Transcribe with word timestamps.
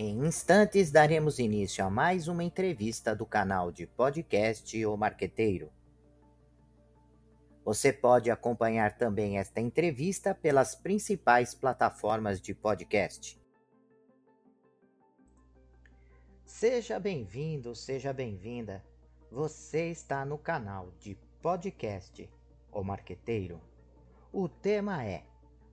Em 0.00 0.24
instantes 0.24 0.92
daremos 0.92 1.40
início 1.40 1.84
a 1.84 1.90
mais 1.90 2.28
uma 2.28 2.44
entrevista 2.44 3.16
do 3.16 3.26
canal 3.26 3.72
de 3.72 3.84
podcast 3.84 4.86
O 4.86 4.96
Marqueteiro. 4.96 5.72
Você 7.64 7.92
pode 7.92 8.30
acompanhar 8.30 8.96
também 8.96 9.40
esta 9.40 9.60
entrevista 9.60 10.36
pelas 10.36 10.76
principais 10.76 11.52
plataformas 11.52 12.40
de 12.40 12.54
podcast. 12.54 13.42
Seja 16.44 17.00
bem-vindo, 17.00 17.74
seja 17.74 18.12
bem-vinda. 18.12 18.84
Você 19.32 19.90
está 19.90 20.24
no 20.24 20.38
canal 20.38 20.92
de 21.00 21.18
podcast 21.42 22.30
O 22.70 22.84
Marqueteiro. 22.84 23.60
O 24.32 24.48
tema 24.48 25.04
é 25.04 25.24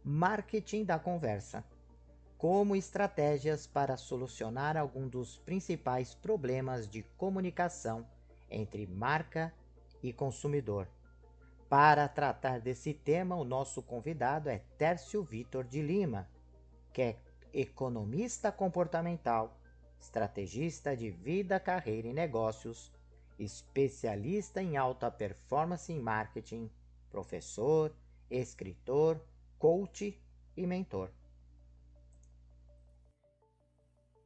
Marketing 0.04 0.84
da 0.84 0.98
Conversa 0.98 1.64
como 2.38 2.76
estratégias 2.76 3.66
para 3.66 3.98
solucionar 3.98 4.76
algum 4.78 5.08
dos 5.08 5.38
principais 5.38 6.14
problemas 6.14 6.88
de 6.88 7.04
comunicação 7.18 8.06
entre 8.50 8.86
marca 8.86 9.54
e 10.04 10.12
consumidor. 10.12 10.88
Para 11.70 12.08
tratar 12.08 12.60
desse 12.60 12.94
tema, 12.94 13.36
o 13.36 13.44
nosso 13.44 13.82
convidado 13.82 14.50
é 14.50 14.60
Tércio 14.78 15.24
Vitor 15.24 15.64
de 15.64 15.82
Lima, 15.82 16.30
que 16.94 17.02
é 17.02 17.20
economista 17.54 18.52
comportamental, 18.52 19.58
estrategista 20.00 20.96
de 20.96 21.10
vida, 21.10 21.60
carreira 21.60 22.08
e 22.08 22.14
negócios, 22.14 22.92
especialista 23.40 24.62
em 24.62 24.78
alta 24.78 25.10
performance 25.10 25.92
em 25.92 26.00
marketing, 26.00 26.70
professor, 27.10 27.94
escritor, 28.30 29.20
coach 29.58 30.22
e 30.56 30.68
mentor. 30.68 31.10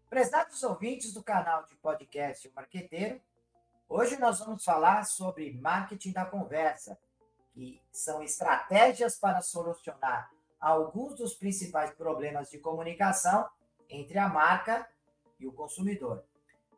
Prezados 0.10 0.64
ouvintes 0.64 1.14
do 1.14 1.22
canal 1.22 1.64
de 1.66 1.76
podcast 1.76 2.48
O 2.48 2.52
Marqueteiro, 2.56 3.22
hoje 3.88 4.20
nós 4.20 4.40
vamos 4.40 4.64
falar 4.64 5.06
sobre 5.06 5.54
marketing 5.54 6.14
da 6.14 6.26
conversa, 6.26 6.98
que 7.54 7.80
são 7.92 8.24
estratégias 8.24 9.20
para 9.20 9.40
solucionar 9.42 10.32
alguns 10.60 11.14
dos 11.14 11.36
principais 11.36 11.92
problemas 11.92 12.50
de 12.50 12.58
comunicação 12.58 13.48
entre 13.88 14.18
a 14.18 14.28
marca 14.28 14.90
e 15.40 15.46
o 15.46 15.54
consumidor. 15.54 16.24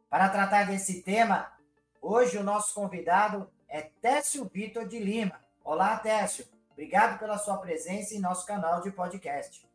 Para 0.09 0.27
tratar 0.27 0.65
desse 0.65 1.01
tema, 1.01 1.53
hoje 2.01 2.37
o 2.37 2.43
nosso 2.43 2.73
convidado 2.73 3.49
é 3.69 3.81
Técio 4.01 4.43
Vitor 4.43 4.85
de 4.85 4.99
Lima. 4.99 5.39
Olá, 5.63 5.97
Técio. 5.97 6.45
Obrigado 6.73 7.17
pela 7.17 7.37
sua 7.37 7.57
presença 7.59 8.13
em 8.13 8.19
nosso 8.19 8.45
canal 8.45 8.81
de 8.81 8.91
podcast. 8.91 9.65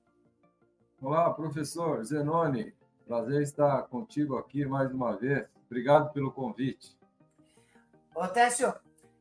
Olá, 1.00 1.32
professor 1.32 2.04
Zenoni. 2.04 2.76
Prazer 3.06 3.40
estar 3.40 3.82
contigo 3.84 4.36
aqui 4.36 4.66
mais 4.66 4.92
uma 4.92 5.16
vez. 5.16 5.46
Obrigado 5.66 6.12
pelo 6.12 6.32
convite. 6.32 6.98
Ô, 8.12 8.26
Técio, 8.26 8.74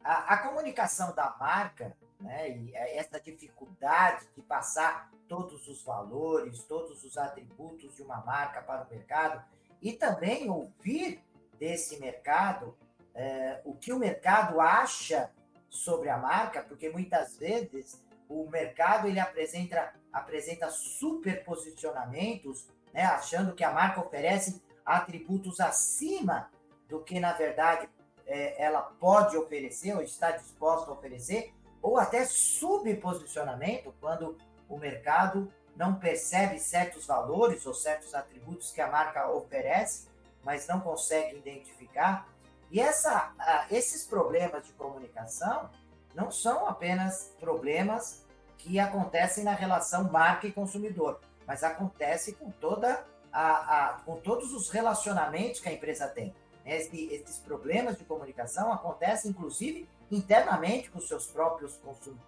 a, 0.04 0.34
a 0.34 0.38
comunicação 0.40 1.14
da 1.14 1.36
marca, 1.40 1.96
né, 2.20 2.50
e 2.58 2.76
essa 2.76 3.20
dificuldade 3.20 4.26
de 4.36 4.42
passar 4.42 5.12
todos 5.28 5.68
os 5.68 5.84
valores, 5.84 6.64
todos 6.64 7.04
os 7.04 7.16
atributos 7.16 7.96
de 7.96 8.02
uma 8.02 8.26
marca 8.26 8.60
para 8.60 8.84
o 8.86 8.90
mercado, 8.90 9.46
e 9.80 9.94
também 9.94 10.50
ouvir 10.50 11.24
desse 11.60 12.00
mercado 12.00 12.76
é, 13.14 13.62
o 13.64 13.76
que 13.76 13.94
o 13.94 14.00
mercado 14.00 14.60
acha 14.60 15.32
sobre 15.70 16.10
a 16.10 16.18
marca, 16.18 16.64
porque 16.64 16.90
muitas 16.90 17.38
vezes 17.38 18.04
o 18.30 18.50
mercado 18.50 19.08
ele 19.08 19.20
apresenta, 19.20 19.94
apresenta 20.12 20.70
superposicionamentos 20.70 22.68
né, 22.96 23.04
achando 23.04 23.54
que 23.54 23.64
a 23.64 23.72
marca 23.72 24.00
oferece 24.00 24.64
atributos 24.86 25.60
acima 25.60 26.50
do 26.88 27.02
que, 27.02 27.20
na 27.20 27.34
verdade, 27.34 27.90
é, 28.26 28.64
ela 28.64 28.82
pode 28.82 29.36
oferecer 29.36 29.94
ou 29.94 30.02
está 30.02 30.32
disposta 30.32 30.90
a 30.90 30.94
oferecer, 30.94 31.54
ou 31.82 31.98
até 31.98 32.26
subposicionamento, 32.26 33.94
quando 34.00 34.38
o 34.70 34.78
mercado 34.78 35.52
não 35.76 35.96
percebe 35.96 36.58
certos 36.58 37.06
valores 37.06 37.66
ou 37.66 37.74
certos 37.74 38.16
atributos 38.16 38.72
que 38.72 38.80
a 38.80 38.90
marca 38.90 39.30
oferece, 39.30 40.08
mas 40.42 40.68
não 40.68 40.80
consegue 40.80 41.36
identificar. 41.38 42.30
E 42.72 42.80
essa, 42.80 43.34
esses 43.70 44.06
problemas 44.06 44.66
de 44.66 44.72
comunicação 44.74 45.70
não 46.16 46.32
são 46.32 46.68
apenas 46.68 47.36
problemas 47.40 48.26
que 48.58 48.80
acontecem 48.80 49.44
na 49.44 49.54
relação 49.54 50.10
marca 50.12 50.48
e 50.48 50.52
consumidor 50.52 51.20
mas 51.46 51.64
acontece 51.64 52.34
com 52.34 52.50
toda 52.52 53.06
a, 53.32 53.50
a, 53.90 53.94
com 54.00 54.18
todos 54.18 54.54
os 54.54 54.70
relacionamentos 54.70 55.60
que 55.60 55.70
a 55.70 55.74
empresa 55.74 56.08
tem. 56.08 56.34
Esse, 56.66 57.14
esses 57.14 57.38
problemas 57.40 57.98
de 57.98 58.04
comunicação 58.04 58.74
acontecem, 58.74 59.30
inclusive, 59.30 59.88
internamente 60.10 60.90
com 60.90 61.00
seus 61.00 61.28
próprios 61.28 61.80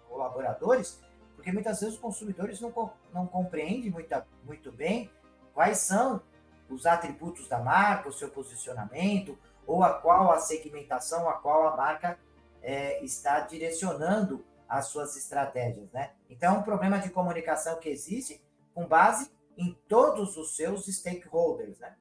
colaboradores, 0.08 1.00
porque 1.34 1.50
muitas 1.50 1.80
vezes 1.80 1.94
os 1.94 2.00
consumidores 2.00 2.60
não, 2.60 2.72
não 3.12 3.26
compreendem 3.26 3.90
muito, 3.90 4.14
muito 4.44 4.70
bem 4.70 5.10
quais 5.52 5.78
são 5.78 6.22
os 6.68 6.86
atributos 6.86 7.48
da 7.48 7.58
marca, 7.58 8.08
o 8.08 8.12
seu 8.12 8.28
posicionamento, 8.28 9.36
ou 9.66 9.82
a 9.82 9.94
qual 9.94 10.30
a 10.30 10.38
segmentação 10.38 11.28
a 11.28 11.34
qual 11.34 11.66
a 11.66 11.76
marca 11.76 12.18
é, 12.62 13.02
está 13.04 13.40
direcionando 13.40 14.44
as 14.68 14.88
suas 14.88 15.16
estratégias. 15.16 15.90
Né? 15.92 16.12
Então, 16.28 16.56
é 16.56 16.58
um 16.58 16.62
problema 16.62 16.98
de 16.98 17.10
comunicação 17.10 17.78
que 17.78 17.88
existe 17.88 18.42
com 18.74 18.86
base 18.86 19.30
em 19.56 19.76
todos 19.88 20.36
os 20.36 20.54
seus 20.54 20.86
stakeholders, 20.86 21.78
né? 21.80 21.96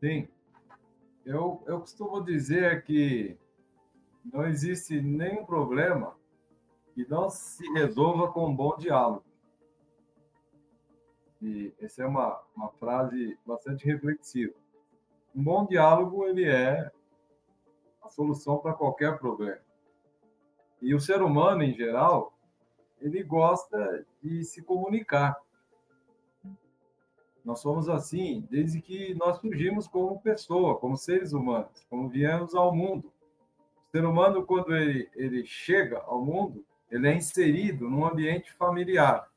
Sim. 0.00 0.28
Eu, 1.24 1.62
eu 1.66 1.80
costumo 1.80 2.22
dizer 2.22 2.82
que 2.84 3.38
não 4.24 4.46
existe 4.46 5.00
nenhum 5.00 5.44
problema 5.44 6.16
que 6.94 7.08
não 7.08 7.30
se 7.30 7.66
resolva 7.72 8.32
com 8.32 8.48
um 8.48 8.54
bom 8.54 8.76
diálogo. 8.76 9.24
E 11.40 11.72
essa 11.80 12.02
é 12.02 12.06
uma, 12.06 12.40
uma 12.56 12.70
frase 12.72 13.38
bastante 13.44 13.84
reflexiva. 13.84 14.54
Um 15.34 15.42
bom 15.42 15.66
diálogo, 15.66 16.26
ele 16.26 16.48
é 16.48 16.90
a 18.04 18.10
solução 18.10 18.58
para 18.58 18.74
qualquer 18.74 19.18
problema. 19.18 19.60
E 20.80 20.94
o 20.94 21.00
ser 21.00 21.22
humano, 21.22 21.62
em 21.62 21.72
geral, 21.72 22.36
ele 23.00 23.22
gosta 23.22 24.06
de 24.22 24.44
se 24.44 24.62
comunicar. 24.62 25.36
Nós 27.44 27.60
somos 27.60 27.88
assim 27.88 28.46
desde 28.50 28.80
que 28.80 29.14
nós 29.14 29.38
surgimos 29.38 29.86
como 29.86 30.20
pessoa, 30.20 30.78
como 30.78 30.96
seres 30.96 31.32
humanos, 31.32 31.86
como 31.88 32.08
viemos 32.08 32.54
ao 32.54 32.74
mundo. 32.74 33.12
O 33.88 33.90
ser 33.90 34.04
humano, 34.04 34.44
quando 34.44 34.74
ele, 34.74 35.10
ele 35.14 35.44
chega 35.44 35.98
ao 36.00 36.22
mundo, 36.22 36.64
ele 36.90 37.08
é 37.08 37.14
inserido 37.14 37.88
num 37.88 38.06
ambiente 38.06 38.52
familiar. 38.52 39.30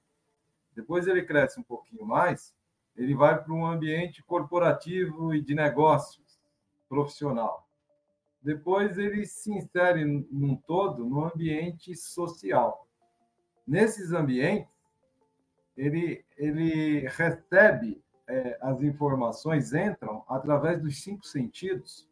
Depois 0.76 1.08
ele 1.08 1.24
cresce 1.24 1.60
um 1.60 1.64
pouquinho 1.64 2.06
mais, 2.06 2.56
ele 2.96 3.16
vai 3.16 3.42
para 3.42 3.54
um 3.54 3.66
ambiente 3.66 4.24
corporativo 4.24 5.34
e 5.34 5.42
de 5.42 5.56
negócios, 5.56 6.40
profissional. 6.88 7.67
Depois 8.42 8.98
ele 8.98 9.26
se 9.26 9.52
insere 9.52 10.06
num 10.06 10.56
todo 10.56 11.06
no 11.06 11.26
ambiente 11.26 11.96
social. 11.96 12.88
Nesses 13.68 14.12
ambientes, 14.14 14.72
ele, 15.76 16.24
ele 16.38 17.08
recebe 17.08 18.02
é, 18.28 18.58
as 18.62 18.82
informações, 18.82 19.74
entram 19.74 20.24
através 20.28 20.82
dos 20.82 21.02
cinco 21.02 21.26
sentidos, 21.26 22.08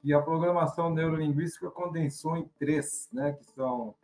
que 0.00 0.12
a 0.12 0.22
programação 0.22 0.90
neurolinguística 0.90 1.70
condensou 1.70 2.36
em 2.36 2.48
três, 2.58 3.08
né, 3.12 3.32
que 3.32 3.44
são 3.44 3.94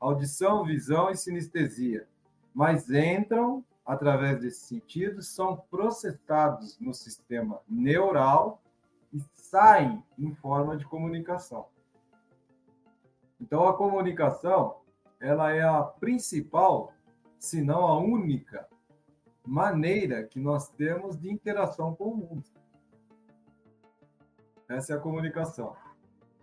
audição, 0.00 0.64
visão 0.64 1.10
e 1.10 1.16
sinestesia. 1.16 2.06
Mas 2.54 2.90
entram 2.90 3.64
através 3.84 4.40
desses 4.40 4.62
sentidos, 4.62 5.28
são 5.34 5.56
processados 5.70 6.78
no 6.80 6.94
sistema 6.94 7.60
neural 7.68 8.62
e 9.14 9.20
saem 9.32 10.02
em 10.18 10.34
forma 10.34 10.76
de 10.76 10.84
comunicação. 10.84 11.68
Então, 13.40 13.66
a 13.66 13.76
comunicação 13.76 14.80
ela 15.20 15.52
é 15.52 15.62
a 15.62 15.82
principal 15.82 16.92
se 17.38 17.62
não 17.62 17.86
a 17.86 17.98
única 17.98 18.68
maneira 19.46 20.24
que 20.24 20.40
nós 20.40 20.68
temos 20.70 21.18
de 21.18 21.30
interação 21.30 21.94
com 21.94 22.04
o 22.10 22.16
mundo. 22.16 22.44
Essa 24.68 24.94
é 24.94 24.96
a 24.96 25.00
comunicação. 25.00 25.76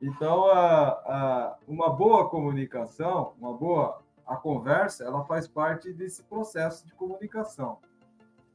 Então, 0.02 0.46
a, 0.46 0.88
a, 0.90 1.58
uma 1.68 1.90
boa 1.90 2.30
comunicação, 2.30 3.34
uma 3.40 3.54
boa 3.54 4.02
a 4.26 4.36
conversa, 4.36 5.04
ela 5.04 5.26
faz 5.26 5.48
parte 5.48 5.92
desse 5.92 6.24
processo 6.24 6.86
de 6.86 6.94
comunicação. 6.94 7.80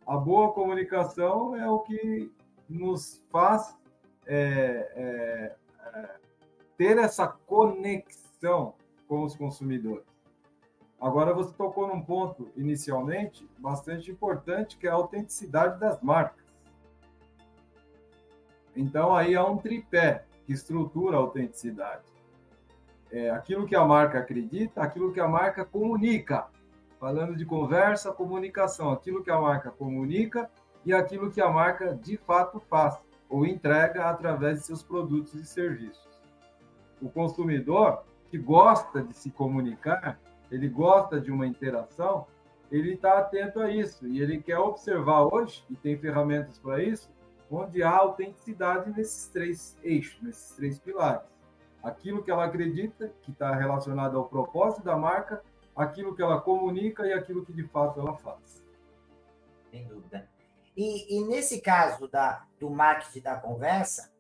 A 0.06 0.16
boa 0.16 0.52
comunicação 0.52 1.54
é 1.54 1.68
o 1.68 1.80
que 1.80 2.32
nos 2.68 3.24
faz 3.30 3.76
é, 4.26 4.90
é, 4.94 5.56
é, 5.94 6.10
ter 6.76 6.98
essa 6.98 7.26
conexão 7.26 8.74
com 9.06 9.22
os 9.22 9.36
consumidores. 9.36 10.04
Agora, 11.00 11.32
você 11.32 11.52
tocou 11.52 11.86
num 11.86 12.00
ponto, 12.00 12.50
inicialmente, 12.56 13.48
bastante 13.58 14.10
importante, 14.10 14.76
que 14.76 14.86
é 14.86 14.90
a 14.90 14.94
autenticidade 14.94 15.78
das 15.78 16.00
marcas. 16.02 16.44
Então, 18.74 19.14
aí 19.14 19.34
há 19.34 19.44
um 19.44 19.58
tripé 19.58 20.24
que 20.44 20.52
estrutura 20.52 21.16
a 21.16 21.20
autenticidade. 21.20 22.02
É 23.10 23.30
aquilo 23.30 23.66
que 23.66 23.76
a 23.76 23.84
marca 23.84 24.18
acredita, 24.18 24.82
aquilo 24.82 25.12
que 25.12 25.20
a 25.20 25.28
marca 25.28 25.64
comunica. 25.64 26.48
Falando 26.98 27.36
de 27.36 27.44
conversa, 27.44 28.12
comunicação, 28.12 28.90
aquilo 28.90 29.22
que 29.22 29.30
a 29.30 29.40
marca 29.40 29.70
comunica 29.70 30.50
e 30.84 30.94
aquilo 30.94 31.30
que 31.30 31.40
a 31.40 31.50
marca 31.50 31.94
de 31.94 32.16
fato 32.16 32.58
faz 32.58 32.98
ou 33.28 33.46
entrega 33.46 34.06
através 34.06 34.60
de 34.60 34.66
seus 34.66 34.82
produtos 34.82 35.34
e 35.34 35.44
serviços. 35.44 36.06
O 37.00 37.08
consumidor 37.08 38.04
que 38.30 38.38
gosta 38.38 39.02
de 39.02 39.14
se 39.14 39.30
comunicar, 39.30 40.18
ele 40.50 40.68
gosta 40.68 41.20
de 41.20 41.30
uma 41.30 41.46
interação, 41.46 42.26
ele 42.70 42.94
está 42.94 43.18
atento 43.18 43.60
a 43.60 43.70
isso 43.70 44.06
e 44.06 44.20
ele 44.20 44.40
quer 44.42 44.58
observar 44.58 45.32
hoje, 45.32 45.64
e 45.70 45.76
tem 45.76 45.96
ferramentas 45.96 46.58
para 46.58 46.82
isso, 46.82 47.10
onde 47.50 47.82
há 47.82 47.96
autenticidade 47.96 48.90
nesses 48.90 49.28
três 49.28 49.78
eixos, 49.82 50.20
nesses 50.22 50.56
três 50.56 50.78
pilares. 50.78 51.28
Aquilo 51.82 52.22
que 52.22 52.30
ela 52.30 52.44
acredita, 52.44 53.12
que 53.22 53.30
está 53.30 53.54
relacionado 53.54 54.18
ao 54.18 54.24
propósito 54.28 54.82
da 54.82 54.96
marca, 54.96 55.42
aquilo 55.76 56.14
que 56.14 56.22
ela 56.22 56.40
comunica 56.40 57.06
e 57.06 57.12
aquilo 57.12 57.44
que 57.44 57.52
de 57.52 57.64
fato 57.64 58.00
ela 58.00 58.14
faz. 58.14 58.64
Sem 59.70 59.86
dúvida. 59.86 60.28
E, 60.76 61.16
e 61.16 61.24
nesse 61.24 61.60
caso 61.60 62.06
da, 62.06 62.46
do 62.60 62.68
marketing 62.68 63.20
da 63.20 63.36
conversa, 63.36 64.12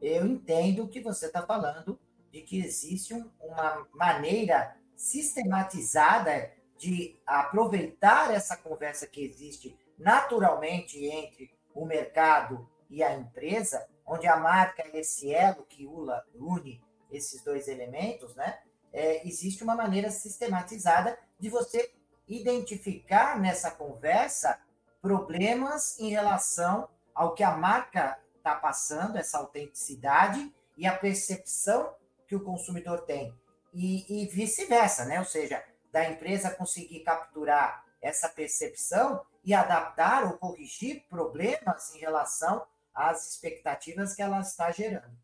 eu 0.00 0.24
entendo 0.26 0.88
que 0.88 1.00
você 1.00 1.26
está 1.26 1.44
falando 1.44 1.98
de 2.30 2.42
que 2.42 2.60
existe 2.62 3.14
um, 3.14 3.28
uma 3.40 3.86
maneira 3.92 4.76
sistematizada 4.94 6.52
de 6.76 7.20
aproveitar 7.26 8.32
essa 8.32 8.56
conversa 8.56 9.06
que 9.06 9.22
existe 9.22 9.76
naturalmente 9.98 11.04
entre 11.04 11.50
o 11.74 11.84
mercado 11.84 12.68
e 12.88 13.02
a 13.02 13.14
empresa, 13.14 13.86
onde 14.06 14.26
a 14.26 14.36
marca 14.36 14.82
é 14.82 15.00
esse 15.00 15.34
elo 15.34 15.66
que 15.66 15.86
une 15.86 16.80
esses 17.10 17.42
dois 17.42 17.68
elementos, 17.68 18.34
né? 18.36 18.58
É, 18.92 19.26
existe 19.26 19.62
uma 19.64 19.74
maneira 19.74 20.10
sistematizada 20.10 21.18
de 21.38 21.48
você 21.48 21.92
identificar 22.26 23.38
nessa 23.40 23.70
conversa 23.70 24.60
problemas 25.00 25.98
em 25.98 26.10
relação 26.10 26.88
ao 27.14 27.34
que 27.34 27.42
a 27.42 27.56
marca 27.56 28.18
está 28.36 28.54
passando, 28.54 29.16
essa 29.16 29.38
autenticidade 29.38 30.54
e 30.76 30.86
a 30.86 30.96
percepção 30.96 31.94
que 32.26 32.36
o 32.36 32.44
consumidor 32.44 33.02
tem. 33.02 33.34
E, 33.74 34.22
e 34.22 34.26
vice-versa, 34.26 35.04
né? 35.04 35.18
Ou 35.18 35.24
seja, 35.24 35.62
da 35.92 36.08
empresa 36.08 36.54
conseguir 36.54 37.00
capturar 37.00 37.84
essa 38.00 38.28
percepção 38.28 39.24
e 39.44 39.54
adaptar 39.54 40.24
ou 40.24 40.38
corrigir 40.38 41.04
problemas 41.08 41.94
em 41.94 41.98
relação 41.98 42.64
às 42.94 43.30
expectativas 43.30 44.14
que 44.14 44.22
ela 44.22 44.40
está 44.40 44.70
gerando. 44.70 45.16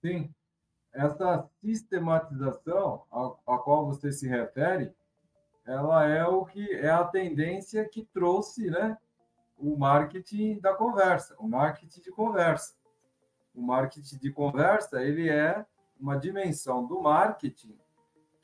Sim. 0.00 0.34
Essa 0.92 1.48
sistematização 1.60 3.04
a, 3.10 3.54
a 3.54 3.58
qual 3.58 3.86
você 3.86 4.10
se 4.10 4.26
refere, 4.26 4.94
ela 5.68 6.06
é 6.06 6.26
o 6.26 6.46
que 6.46 6.72
é 6.72 6.88
a 6.88 7.04
tendência 7.04 7.86
que 7.86 8.02
trouxe, 8.02 8.70
né, 8.70 8.96
o 9.58 9.76
marketing 9.76 10.58
da 10.60 10.72
conversa, 10.72 11.36
o 11.38 11.46
marketing 11.46 12.00
de 12.00 12.10
conversa. 12.10 12.74
O 13.54 13.60
marketing 13.60 14.16
de 14.16 14.30
conversa, 14.30 15.02
ele 15.02 15.28
é 15.28 15.66
uma 16.00 16.16
dimensão 16.16 16.86
do 16.86 17.02
marketing 17.02 17.76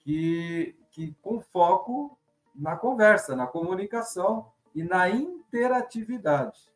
que, 0.01 0.77
que 0.91 1.17
com 1.23 1.41
foco 1.41 2.19
na 2.55 2.77
conversa, 2.77 3.35
na 3.35 3.47
comunicação 3.47 4.53
e 4.75 4.83
na 4.83 5.09
interatividade. 5.09 6.71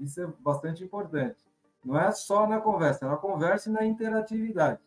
Isso 0.00 0.20
é 0.20 0.26
bastante 0.40 0.82
importante. 0.82 1.44
Não 1.84 1.98
é 1.98 2.10
só 2.10 2.46
na 2.46 2.60
conversa, 2.60 3.04
é 3.04 3.08
na 3.08 3.16
conversa 3.16 3.68
e 3.68 3.72
na 3.72 3.84
interatividade. 3.84 4.80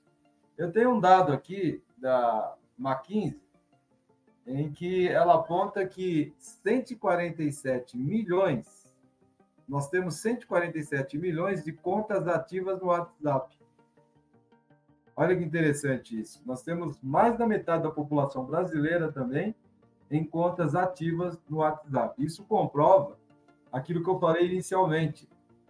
Eu 0.57 0.71
tenho 0.73 0.95
um 0.95 1.00
dado 1.00 1.31
aqui 1.31 1.81
da 1.97 2.56
McKinsey, 2.77 3.44
em 4.45 4.71
que 4.71 5.07
ela 5.07 5.36
aponta 5.36 5.86
que 5.86 6.33
147 6.38 7.97
milhões, 7.97 8.94
nós 9.68 9.89
temos 9.89 10.15
147 10.18 11.18
milhões 11.18 11.63
de 11.63 11.71
contas 11.71 12.27
ativas 12.27 12.80
no 12.80 12.88
WhatsApp. 12.88 13.57
Olha 15.15 15.36
que 15.36 15.44
interessante 15.44 16.19
isso. 16.19 16.44
Nós 16.45 16.62
temos 16.62 17.01
mais 17.01 17.38
da 17.38 17.47
metade 17.47 17.83
da 17.83 17.89
população 17.89 18.45
brasileira 18.45 19.12
também 19.12 19.56
em 20.12 20.24
contas 20.24 20.75
ativas 20.75 21.39
no 21.50 21.57
WhatsApp. 21.57 22.24
Isso 22.24 22.44
comprova 22.44 23.18
aquilo 23.71 24.03
que 24.03 24.09
eu 24.09 24.19
falei 24.19 24.45
inicialmente, 24.45 25.27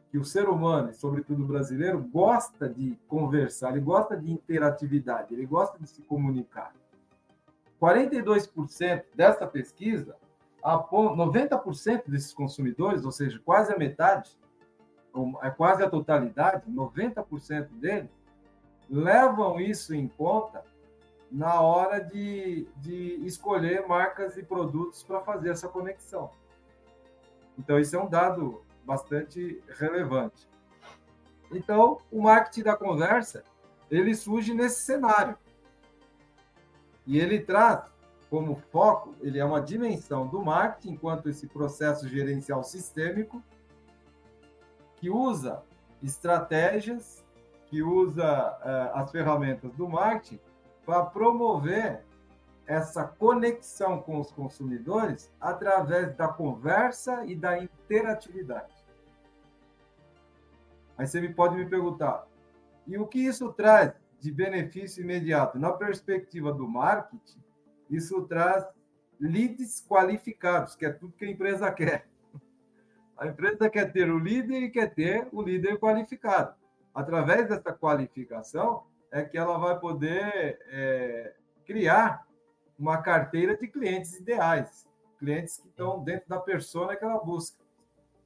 que 0.09 0.17
o 0.17 0.25
ser 0.25 0.49
humano, 0.49 0.93
sobretudo 0.93 1.43
o 1.43 1.47
brasileiro, 1.47 2.01
gosta 2.01 2.67
de 2.67 2.97
conversar, 3.07 3.71
ele 3.71 3.81
gosta 3.81 4.17
de 4.17 4.31
interatividade, 4.31 5.33
ele 5.33 5.45
gosta 5.45 5.79
de 5.79 5.87
se 5.87 6.01
comunicar. 6.01 6.73
42% 7.81 9.03
dessa 9.13 9.45
pesquisa, 9.45 10.15
90% 10.63 12.03
desses 12.07 12.33
consumidores, 12.33 13.05
ou 13.05 13.11
seja, 13.11 13.39
quase 13.43 13.73
a 13.73 13.77
metade, 13.77 14.31
é 15.43 15.49
quase 15.49 15.83
a 15.83 15.89
totalidade, 15.89 16.69
90% 16.69 17.67
deles, 17.79 18.09
levam 18.89 19.59
isso 19.59 19.93
em 19.93 20.07
conta 20.07 20.63
na 21.31 21.61
hora 21.61 21.99
de, 21.99 22.67
de 22.77 23.15
escolher 23.25 23.87
marcas 23.87 24.37
e 24.37 24.43
produtos 24.43 25.03
para 25.03 25.21
fazer 25.21 25.49
essa 25.49 25.67
conexão. 25.67 26.29
Então, 27.57 27.79
isso 27.79 27.95
é 27.95 28.01
um 28.01 28.09
dado 28.09 28.61
bastante 28.83 29.61
relevante. 29.77 30.47
Então, 31.51 31.99
o 32.11 32.21
marketing 32.21 32.63
da 32.63 32.75
conversa, 32.75 33.43
ele 33.89 34.13
surge 34.13 34.53
nesse 34.53 34.81
cenário. 34.81 35.37
E 37.05 37.19
ele 37.19 37.39
traz 37.39 37.83
como 38.29 38.55
foco, 38.71 39.15
ele 39.21 39.39
é 39.39 39.45
uma 39.45 39.61
dimensão 39.61 40.27
do 40.27 40.41
marketing, 40.41 40.93
enquanto 40.93 41.29
esse 41.29 41.47
processo 41.47 42.07
gerencial 42.07 42.63
sistêmico, 42.63 43.41
que 44.97 45.09
usa 45.09 45.63
estratégias, 46.01 47.23
que 47.67 47.81
usa 47.81 48.23
uh, 48.23 48.97
as 48.97 49.11
ferramentas 49.11 49.71
do 49.73 49.87
marketing 49.87 50.39
para 50.85 51.05
promover 51.05 52.03
essa 52.67 53.03
conexão 53.03 54.01
com 54.01 54.19
os 54.19 54.31
consumidores 54.31 55.31
através 55.39 56.15
da 56.15 56.27
conversa 56.27 57.23
e 57.25 57.35
da 57.35 57.59
interatividade. 57.59 58.73
Aí 60.97 61.05
você 61.05 61.21
me 61.21 61.33
pode 61.33 61.55
me 61.55 61.65
perguntar, 61.65 62.25
e 62.87 62.97
o 62.97 63.05
que 63.05 63.19
isso 63.19 63.51
traz 63.53 63.93
de 64.25 64.31
benefício 64.31 65.03
imediato? 65.03 65.59
Na 65.59 65.71
perspectiva 65.71 66.51
do 66.51 66.67
marketing, 66.67 67.39
isso 67.87 68.23
traz 68.23 68.65
leads 69.19 69.85
qualificados, 69.87 70.75
que 70.75 70.83
é 70.83 70.89
tudo 70.89 71.13
que 71.13 71.25
a 71.25 71.29
empresa 71.29 71.71
quer. 71.71 72.07
A 73.15 73.27
empresa 73.27 73.69
quer 73.69 73.93
ter 73.93 74.09
o 74.09 74.17
líder 74.17 74.63
e 74.63 74.71
quer 74.71 74.93
ter 74.93 75.27
o 75.31 75.43
líder 75.43 75.79
qualificado. 75.79 76.55
Através 76.93 77.47
dessa 77.47 77.71
qualificação, 77.71 78.83
é 79.11 79.23
que 79.23 79.37
ela 79.37 79.59
vai 79.59 79.79
poder 79.79 80.59
é, 80.67 81.35
criar 81.63 82.27
uma 82.77 83.01
carteira 83.01 83.55
de 83.55 83.67
clientes 83.67 84.19
ideais, 84.19 84.87
clientes 85.19 85.57
que 85.57 85.67
estão 85.67 86.03
dentro 86.03 86.27
da 86.27 86.39
persona 86.39 86.95
que 86.95 87.05
ela 87.05 87.23
busca. 87.23 87.63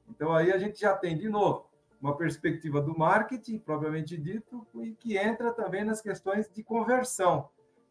Então, 0.08 0.32
aí 0.32 0.50
a 0.50 0.58
gente 0.58 0.80
já 0.80 0.96
tem, 0.96 1.16
de 1.16 1.28
novo, 1.28 1.69
uma 2.00 2.16
perspectiva 2.16 2.80
do 2.80 2.96
marketing, 2.96 3.58
propriamente 3.58 4.16
dito, 4.16 4.66
e 4.82 4.92
que 4.92 5.18
entra 5.18 5.52
também 5.52 5.84
nas 5.84 6.00
questões 6.00 6.50
de 6.50 6.62
conversão, 6.62 7.50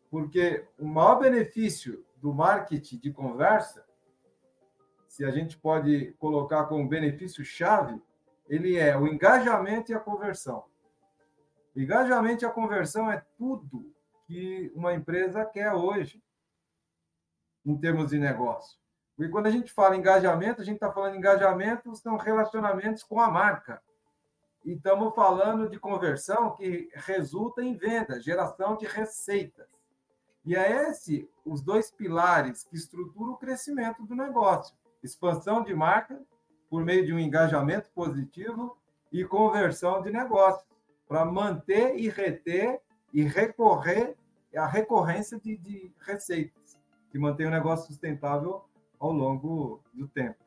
porque 0.09 0.65
o 0.79 0.85
maior 0.85 1.19
benefício 1.19 2.03
do 2.17 2.33
marketing 2.33 2.97
de 2.97 3.13
conversa, 3.13 3.85
se 5.07 5.23
a 5.23 5.31
gente 5.31 5.57
pode 5.57 6.13
colocar 6.13 6.65
como 6.65 6.87
benefício-chave, 6.87 8.01
ele 8.47 8.77
é 8.77 8.97
o 8.97 9.07
engajamento 9.07 9.91
e 9.91 9.95
a 9.95 9.99
conversão. 9.99 10.65
O 11.75 11.79
engajamento 11.79 12.43
e 12.43 12.47
a 12.47 12.51
conversão 12.51 13.11
é 13.11 13.23
tudo 13.37 13.93
que 14.25 14.71
uma 14.75 14.93
empresa 14.93 15.45
quer 15.45 15.71
hoje, 15.73 16.23
em 17.65 17.77
termos 17.77 18.09
de 18.09 18.17
negócio. 18.17 18.79
Porque 19.15 19.31
quando 19.31 19.47
a 19.47 19.51
gente 19.51 19.71
fala 19.71 19.95
engajamento, 19.95 20.61
a 20.61 20.65
gente 20.65 20.75
está 20.75 20.91
falando 20.91 21.15
engajamento, 21.15 21.95
são 21.95 22.17
relacionamentos 22.17 23.03
com 23.03 23.19
a 23.19 23.29
marca. 23.29 23.81
E 24.63 24.73
estamos 24.73 25.15
falando 25.15 25.69
de 25.69 25.79
conversão 25.79 26.55
que 26.55 26.89
resulta 26.93 27.63
em 27.63 27.75
venda, 27.75 28.19
geração 28.19 28.75
de 28.75 28.85
receitas. 28.85 29.67
E 30.45 30.55
é 30.55 30.89
esse 30.89 31.29
os 31.45 31.61
dois 31.61 31.91
pilares 31.91 32.63
que 32.63 32.75
estruturam 32.75 33.33
o 33.33 33.37
crescimento 33.37 34.05
do 34.05 34.15
negócio: 34.15 34.75
expansão 35.03 35.63
de 35.63 35.73
marca 35.73 36.21
por 36.69 36.83
meio 36.83 37.05
de 37.05 37.13
um 37.13 37.19
engajamento 37.19 37.89
positivo 37.91 38.77
e 39.11 39.25
conversão 39.25 40.01
de 40.01 40.11
negócio 40.11 40.65
para 41.07 41.25
manter 41.25 41.97
e 41.97 42.09
reter 42.09 42.81
e 43.11 43.23
recorrer 43.23 44.15
a 44.55 44.65
recorrência 44.65 45.39
de, 45.39 45.57
de 45.57 45.91
receitas, 45.99 46.79
que 47.11 47.17
mantém 47.17 47.47
o 47.47 47.51
negócio 47.51 47.87
sustentável 47.87 48.63
ao 48.99 49.11
longo 49.11 49.81
do 49.93 50.07
tempo. 50.07 50.37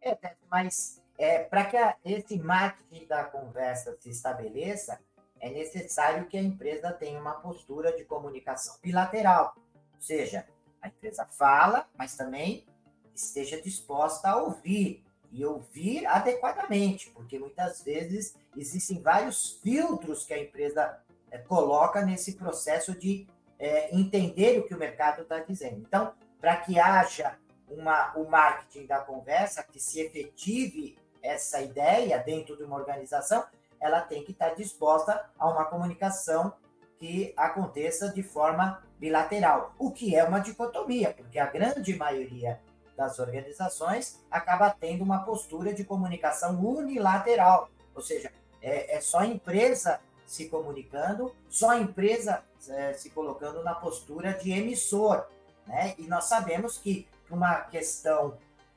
É, 0.00 0.36
mas 0.50 1.02
é, 1.18 1.38
para 1.38 1.64
que 1.64 1.76
a, 1.76 1.96
esse 2.04 2.38
marketing 2.38 3.06
da 3.06 3.24
conversa 3.24 3.96
se 4.00 4.10
estabeleça, 4.10 4.98
é 5.40 5.50
necessário 5.50 6.26
que 6.26 6.36
a 6.36 6.42
empresa 6.42 6.92
tenha 6.92 7.20
uma 7.20 7.34
postura 7.34 7.96
de 7.96 8.04
comunicação 8.04 8.76
bilateral. 8.82 9.54
Ou 9.94 10.00
seja, 10.00 10.46
a 10.80 10.88
empresa 10.88 11.26
fala, 11.26 11.86
mas 11.96 12.16
também 12.16 12.66
esteja 13.14 13.60
disposta 13.60 14.30
a 14.30 14.36
ouvir 14.36 15.04
e 15.32 15.44
ouvir 15.44 16.06
adequadamente, 16.06 17.10
porque 17.10 17.38
muitas 17.38 17.82
vezes 17.82 18.34
existem 18.56 19.00
vários 19.00 19.52
filtros 19.62 20.24
que 20.24 20.32
a 20.32 20.38
empresa 20.38 20.98
é, 21.30 21.38
coloca 21.38 22.04
nesse 22.04 22.34
processo 22.34 22.98
de 22.98 23.26
é, 23.58 23.94
entender 23.94 24.58
o 24.58 24.66
que 24.66 24.74
o 24.74 24.78
mercado 24.78 25.22
está 25.22 25.40
dizendo. 25.40 25.78
Então, 25.80 26.12
para 26.40 26.56
que 26.56 26.78
haja 26.78 27.38
uma, 27.68 28.14
o 28.16 28.28
marketing 28.28 28.86
da 28.86 29.00
conversa, 29.00 29.62
que 29.62 29.80
se 29.80 30.00
efetive 30.00 30.96
essa 31.22 31.60
ideia 31.60 32.18
dentro 32.18 32.56
de 32.56 32.64
uma 32.64 32.76
organização, 32.76 33.44
ela 33.80 34.00
tem 34.00 34.24
que 34.24 34.32
estar 34.32 34.54
disposta 34.54 35.28
a 35.38 35.48
uma 35.48 35.64
comunicação 35.64 36.52
que 36.98 37.34
aconteça 37.36 38.08
de 38.08 38.22
forma 38.22 38.82
bilateral, 38.98 39.74
o 39.78 39.90
que 39.90 40.16
é 40.16 40.24
uma 40.24 40.38
dicotomia, 40.38 41.12
porque 41.12 41.38
a 41.38 41.46
grande 41.46 41.94
maioria 41.94 42.58
das 42.96 43.18
organizações 43.18 44.18
acaba 44.30 44.70
tendo 44.70 45.04
uma 45.04 45.18
postura 45.18 45.74
de 45.74 45.84
comunicação 45.84 46.58
unilateral, 46.64 47.68
ou 47.94 48.00
seja, 48.00 48.32
é, 48.62 48.96
é 48.96 49.00
só 49.00 49.18
a 49.18 49.26
empresa 49.26 50.00
se 50.24 50.48
comunicando, 50.48 51.34
só 51.48 51.70
a 51.70 51.78
empresa 51.78 52.42
é, 52.68 52.94
se 52.94 53.10
colocando 53.10 53.62
na 53.62 53.74
postura 53.74 54.32
de 54.32 54.50
emissor, 54.50 55.26
né? 55.66 55.94
E 55.98 56.06
nós 56.06 56.24
sabemos 56.24 56.78
que 56.78 57.06
uma 57.30 57.60
questão 57.62 58.36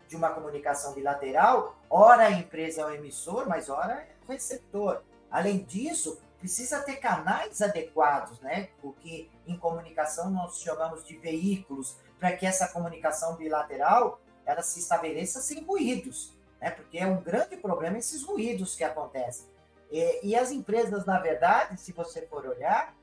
de 0.10 0.16
uma 0.16 0.32
comunicação 0.32 0.94
bilateral, 0.94 1.78
ora 1.88 2.26
a 2.26 2.32
empresa 2.32 2.82
é 2.82 2.86
o 2.86 2.90
emissor, 2.90 3.48
mas 3.48 3.70
ora 3.70 3.94
é 3.94 4.08
o 4.28 4.32
receptor. 4.32 5.04
Além 5.30 5.60
disso, 5.60 6.20
precisa 6.40 6.82
ter 6.82 6.96
canais 6.96 7.62
adequados, 7.62 8.40
né? 8.40 8.70
O 8.82 8.92
que 8.92 9.30
em 9.46 9.56
comunicação 9.56 10.32
nós 10.32 10.60
chamamos 10.60 11.06
de 11.06 11.16
veículos, 11.18 11.96
para 12.20 12.36
que 12.36 12.46
essa 12.46 12.68
comunicação 12.70 13.36
bilateral 13.36 14.20
ela 14.46 14.64
se 14.64 14.80
estabeleça 14.80 15.42
sem 15.42 15.64
ruídos, 15.64 16.36
né? 16.60 16.72
Porque 16.72 16.98
é 16.98 17.06
um 17.06 17.22
grande 17.22 17.56
problema 17.56 18.00
esses 18.00 18.24
ruídos 18.24 18.76
que 18.76 18.84
acontecem. 18.84 19.48
E, 19.92 20.30
e 20.30 20.36
as 20.36 20.50
empresas, 20.50 21.06
na 21.06 21.20
verdade, 21.20 21.80
se 21.80 21.92
você 21.92 22.26
for 22.26 22.48
olhar, 22.48 22.96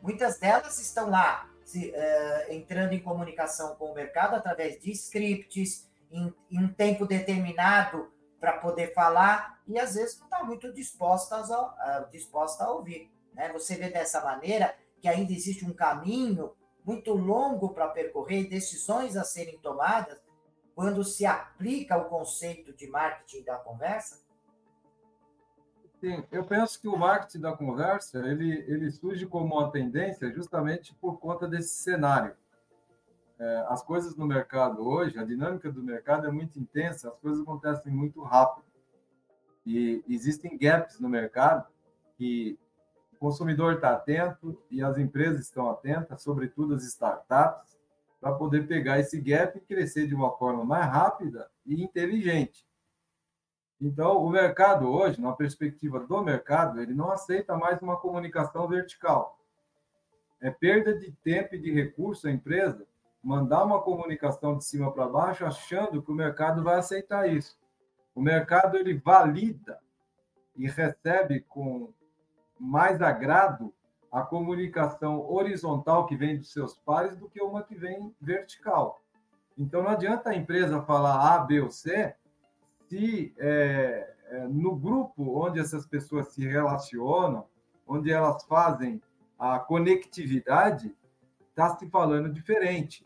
muitas 0.00 0.38
delas 0.38 0.78
estão 0.78 1.10
lá 1.10 1.46
se, 1.62 1.90
uh, 1.90 2.52
entrando 2.52 2.94
em 2.94 3.00
comunicação 3.00 3.74
com 3.76 3.92
o 3.92 3.94
mercado 3.94 4.34
através 4.34 4.80
de 4.80 4.90
scripts, 4.92 5.86
em, 6.14 6.34
em 6.50 6.64
um 6.64 6.72
tempo 6.72 7.06
determinado 7.06 8.12
para 8.40 8.58
poder 8.58 8.92
falar, 8.94 9.60
e 9.66 9.78
às 9.78 9.94
vezes 9.94 10.18
não 10.18 10.26
está 10.26 10.44
muito 10.44 10.72
disposta 10.72 11.36
a, 11.36 12.08
disposta 12.10 12.64
a 12.64 12.70
ouvir. 12.70 13.10
Né? 13.32 13.52
Você 13.52 13.76
vê 13.76 13.88
dessa 13.88 14.22
maneira 14.22 14.74
que 15.00 15.08
ainda 15.08 15.32
existe 15.32 15.64
um 15.64 15.72
caminho 15.72 16.54
muito 16.84 17.12
longo 17.14 17.72
para 17.72 17.88
percorrer, 17.88 18.48
decisões 18.48 19.16
a 19.16 19.24
serem 19.24 19.58
tomadas, 19.58 20.22
quando 20.74 21.02
se 21.02 21.24
aplica 21.24 21.96
o 21.96 22.08
conceito 22.08 22.72
de 22.74 22.86
marketing 22.88 23.44
da 23.44 23.56
conversa, 23.56 24.24
Sim, 26.04 26.22
eu 26.30 26.44
penso 26.44 26.78
que 26.78 26.86
o 26.86 26.98
marketing 26.98 27.40
da 27.40 27.56
conversa 27.56 28.18
ele, 28.28 28.62
ele 28.68 28.90
surge 28.90 29.24
como 29.24 29.54
uma 29.54 29.72
tendência 29.72 30.30
justamente 30.30 30.94
por 30.96 31.18
conta 31.18 31.48
desse 31.48 31.82
cenário. 31.82 32.36
É, 33.38 33.66
as 33.68 33.82
coisas 33.82 34.16
no 34.16 34.26
mercado 34.26 34.86
hoje, 34.86 35.18
a 35.18 35.24
dinâmica 35.24 35.70
do 35.70 35.82
mercado 35.82 36.26
é 36.26 36.30
muito 36.30 36.58
intensa, 36.58 37.08
as 37.08 37.18
coisas 37.18 37.42
acontecem 37.42 37.92
muito 37.92 38.22
rápido. 38.22 38.64
E 39.66 40.04
existem 40.08 40.56
gaps 40.56 41.00
no 41.00 41.08
mercado 41.08 41.66
que 42.16 42.58
o 43.12 43.16
consumidor 43.16 43.74
está 43.74 43.92
atento 43.92 44.62
e 44.70 44.82
as 44.82 44.98
empresas 44.98 45.40
estão 45.40 45.70
atentas, 45.70 46.22
sobretudo 46.22 46.74
as 46.74 46.84
startups, 46.84 47.76
para 48.20 48.34
poder 48.34 48.66
pegar 48.66 49.00
esse 49.00 49.20
gap 49.20 49.58
e 49.58 49.60
crescer 49.60 50.06
de 50.06 50.14
uma 50.14 50.36
forma 50.36 50.64
mais 50.64 50.86
rápida 50.86 51.50
e 51.66 51.82
inteligente. 51.82 52.66
Então, 53.80 54.24
o 54.24 54.30
mercado 54.30 54.88
hoje, 54.88 55.20
na 55.20 55.32
perspectiva 55.32 56.00
do 56.00 56.22
mercado, 56.22 56.80
ele 56.80 56.94
não 56.94 57.10
aceita 57.10 57.56
mais 57.56 57.82
uma 57.82 57.98
comunicação 57.98 58.68
vertical. 58.68 59.38
É 60.40 60.50
perda 60.50 60.96
de 60.96 61.10
tempo 61.22 61.54
e 61.54 61.58
de 61.58 61.72
recurso 61.72 62.28
à 62.28 62.30
empresa 62.30 62.86
mandar 63.24 63.64
uma 63.64 63.80
comunicação 63.80 64.56
de 64.56 64.64
cima 64.64 64.92
para 64.92 65.08
baixo 65.08 65.46
achando 65.46 66.02
que 66.02 66.12
o 66.12 66.14
mercado 66.14 66.62
vai 66.62 66.76
aceitar 66.76 67.26
isso. 67.26 67.58
O 68.14 68.20
mercado 68.20 68.76
ele 68.76 68.94
valida 68.94 69.80
e 70.54 70.68
recebe 70.68 71.40
com 71.40 71.92
mais 72.60 73.00
agrado 73.00 73.72
a 74.12 74.22
comunicação 74.22 75.28
horizontal 75.28 76.06
que 76.06 76.14
vem 76.14 76.36
dos 76.36 76.52
seus 76.52 76.78
pares 76.78 77.16
do 77.16 77.28
que 77.28 77.42
uma 77.42 77.62
que 77.62 77.74
vem 77.74 78.14
vertical. 78.20 79.02
Então 79.56 79.82
não 79.82 79.90
adianta 79.90 80.30
a 80.30 80.36
empresa 80.36 80.82
falar 80.82 81.34
A, 81.34 81.38
B 81.38 81.60
ou 81.60 81.70
C 81.70 82.14
se 82.88 83.34
é, 83.38 84.14
é, 84.26 84.46
no 84.48 84.76
grupo 84.76 85.42
onde 85.42 85.58
essas 85.58 85.86
pessoas 85.86 86.28
se 86.28 86.46
relacionam, 86.46 87.46
onde 87.86 88.12
elas 88.12 88.44
fazem 88.44 89.00
a 89.38 89.58
conectividade, 89.58 90.94
está 91.50 91.76
se 91.76 91.88
falando 91.88 92.28
diferente. 92.28 93.04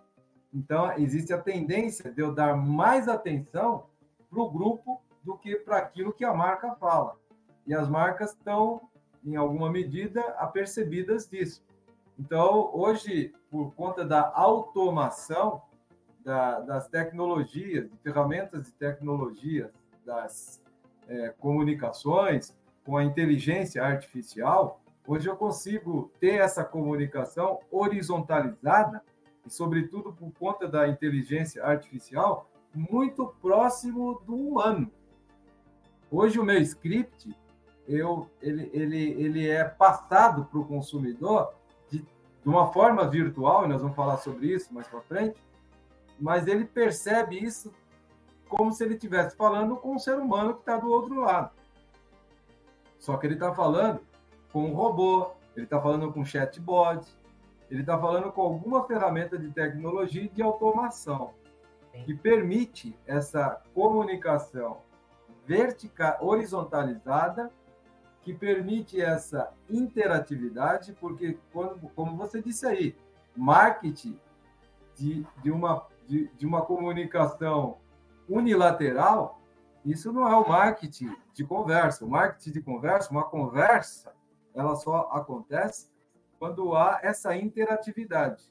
Então, 0.58 0.92
existe 0.98 1.32
a 1.32 1.38
tendência 1.38 2.10
de 2.10 2.20
eu 2.20 2.34
dar 2.34 2.56
mais 2.56 3.06
atenção 3.06 3.86
para 4.28 4.40
o 4.40 4.50
grupo 4.50 5.00
do 5.22 5.38
que 5.38 5.54
para 5.54 5.78
aquilo 5.78 6.12
que 6.12 6.24
a 6.24 6.34
marca 6.34 6.74
fala. 6.74 7.16
E 7.64 7.72
as 7.72 7.88
marcas 7.88 8.32
estão, 8.32 8.80
em 9.24 9.36
alguma 9.36 9.70
medida, 9.70 10.20
apercebidas 10.36 11.28
disso. 11.28 11.62
Então, 12.18 12.70
hoje, 12.74 13.32
por 13.48 13.72
conta 13.74 14.04
da 14.04 14.32
automação, 14.34 15.62
da, 16.24 16.58
das 16.58 16.88
tecnologias, 16.88 17.88
de 17.88 17.96
ferramentas 17.98 18.64
de 18.64 18.72
tecnologias 18.72 19.70
das 20.04 20.60
é, 21.06 21.28
comunicações, 21.38 22.52
com 22.84 22.96
a 22.96 23.04
inteligência 23.04 23.84
artificial, 23.84 24.80
hoje 25.06 25.28
eu 25.28 25.36
consigo 25.36 26.10
ter 26.18 26.40
essa 26.40 26.64
comunicação 26.64 27.60
horizontalizada 27.70 29.00
sobretudo, 29.48 30.12
por 30.12 30.32
conta 30.32 30.68
da 30.68 30.88
inteligência 30.88 31.64
artificial, 31.64 32.48
muito 32.74 33.26
próximo 33.40 34.20
do 34.26 34.34
humano. 34.34 34.90
Hoje 36.10 36.38
o 36.38 36.44
meu 36.44 36.58
script, 36.58 37.36
eu, 37.86 38.28
ele, 38.40 38.70
ele, 38.72 39.10
ele 39.22 39.48
é 39.48 39.64
passado 39.64 40.44
para 40.46 40.58
o 40.58 40.64
consumidor 40.64 41.52
de, 41.90 41.98
de 41.98 42.48
uma 42.48 42.72
forma 42.72 43.08
virtual, 43.08 43.64
e 43.64 43.68
nós 43.68 43.80
vamos 43.80 43.96
falar 43.96 44.18
sobre 44.18 44.46
isso 44.46 44.72
mais 44.72 44.86
para 44.86 45.00
frente, 45.02 45.42
mas 46.18 46.46
ele 46.46 46.64
percebe 46.64 47.38
isso 47.38 47.72
como 48.48 48.72
se 48.72 48.82
ele 48.84 48.94
estivesse 48.94 49.36
falando 49.36 49.76
com 49.76 49.94
um 49.94 49.98
ser 49.98 50.18
humano 50.18 50.54
que 50.54 50.60
está 50.60 50.76
do 50.76 50.90
outro 50.90 51.20
lado. 51.20 51.50
Só 52.98 53.16
que 53.16 53.26
ele 53.26 53.34
está 53.34 53.54
falando 53.54 54.00
com 54.52 54.64
um 54.64 54.74
robô, 54.74 55.30
ele 55.54 55.64
está 55.64 55.80
falando 55.80 56.12
com 56.12 56.20
um 56.20 56.24
chatbot, 56.24 57.06
ele 57.70 57.80
está 57.80 57.98
falando 57.98 58.32
com 58.32 58.42
alguma 58.42 58.86
ferramenta 58.86 59.38
de 59.38 59.50
tecnologia 59.50 60.22
e 60.22 60.28
de 60.28 60.42
automação 60.42 61.34
que 62.04 62.14
permite 62.14 62.96
essa 63.06 63.62
comunicação 63.74 64.78
vertical, 65.46 66.16
horizontalizada, 66.20 67.50
que 68.22 68.32
permite 68.32 69.00
essa 69.00 69.52
interatividade, 69.68 70.92
porque, 71.00 71.38
quando, 71.52 71.88
como 71.94 72.16
você 72.16 72.42
disse 72.42 72.66
aí, 72.66 72.96
marketing 73.34 74.18
de, 74.94 75.26
de 75.42 75.50
uma 75.50 75.86
de, 76.08 76.26
de 76.38 76.46
uma 76.46 76.62
comunicação 76.62 77.76
unilateral, 78.28 79.38
isso 79.84 80.10
não 80.10 80.26
é 80.26 80.34
o 80.34 80.48
marketing 80.48 81.14
de 81.34 81.44
conversa. 81.44 82.04
O 82.04 82.08
marketing 82.08 82.52
de 82.52 82.62
conversa, 82.62 83.10
uma 83.10 83.24
conversa, 83.24 84.12
ela 84.54 84.74
só 84.74 85.10
acontece 85.12 85.90
quando 86.38 86.74
há 86.74 87.00
essa 87.02 87.36
interatividade. 87.36 88.44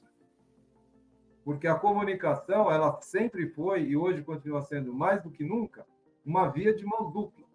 Porque 1.44 1.66
a 1.66 1.74
comunicação, 1.74 2.70
ela 2.70 3.00
sempre 3.00 3.48
foi 3.48 3.84
e 3.84 3.96
hoje 3.96 4.22
continua 4.22 4.62
sendo 4.62 4.92
mais 4.92 5.22
do 5.22 5.30
que 5.30 5.44
nunca 5.44 5.86
uma 6.24 6.48
via 6.48 6.74
de 6.74 6.84
mão 6.84 7.10
dupla. 7.10 7.46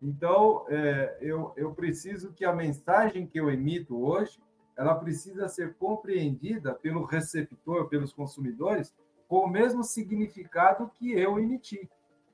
Então, 0.00 0.64
é, 0.68 1.18
eu, 1.20 1.52
eu 1.56 1.74
preciso 1.74 2.32
que 2.32 2.44
a 2.44 2.52
mensagem 2.52 3.26
que 3.26 3.38
eu 3.38 3.50
emito 3.50 4.00
hoje 4.00 4.40
ela 4.76 4.94
precisa 4.94 5.48
ser 5.48 5.74
compreendida 5.74 6.72
pelo 6.72 7.04
receptor, 7.04 7.88
pelos 7.88 8.12
consumidores, 8.12 8.94
com 9.26 9.40
o 9.40 9.48
mesmo 9.48 9.82
significado 9.82 10.88
que 10.94 11.10
eu 11.10 11.38
emiti. 11.38 11.90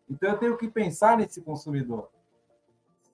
Então, 0.09 0.33
eu 0.33 0.39
tenho 0.39 0.57
que 0.59 0.69
pensar 0.69 1.17
nesse 1.17 1.41
consumidor. 1.41 2.11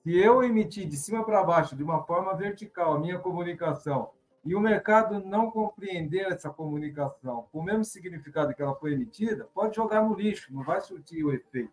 Se 0.03 0.17
eu 0.17 0.43
emitir 0.43 0.87
de 0.87 0.97
cima 0.97 1.23
para 1.23 1.43
baixo, 1.43 1.75
de 1.75 1.83
uma 1.83 2.03
forma 2.03 2.35
vertical, 2.35 2.95
a 2.95 2.99
minha 2.99 3.19
comunicação, 3.19 4.09
e 4.43 4.55
o 4.55 4.59
mercado 4.59 5.19
não 5.19 5.51
compreender 5.51 6.31
essa 6.31 6.49
comunicação 6.49 7.47
com 7.51 7.59
o 7.59 7.63
mesmo 7.63 7.85
significado 7.85 8.53
que 8.55 8.61
ela 8.61 8.73
foi 8.73 8.93
emitida, 8.93 9.47
pode 9.53 9.75
jogar 9.75 10.03
no 10.03 10.15
lixo, 10.15 10.51
não 10.51 10.63
vai 10.63 10.81
surtir 10.81 11.23
o 11.23 11.31
efeito. 11.31 11.71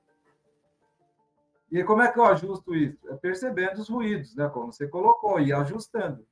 E 1.73 1.83
como 1.83 2.03
é 2.03 2.13
que 2.13 2.19
eu 2.19 2.25
ajusto 2.27 2.75
isso? 2.75 2.99
É 3.09 3.15
percebendo 3.15 3.79
os 3.79 3.89
ruídos, 3.89 4.35
né? 4.35 4.49
como 4.49 4.73
você 4.73 4.87
colocou, 4.87 5.41
e 5.41 5.53
ajustando. 5.53 6.27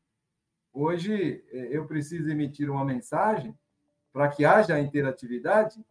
Hoje, 0.72 1.42
é, 1.50 1.76
eu 1.76 1.86
preciso 1.86 2.28
emitir 2.28 2.70
uma 2.70 2.84
mensagem 2.84 3.58
para 4.12 4.28
que 4.28 4.44
haja 4.44 4.78
interatividade, 4.78 5.82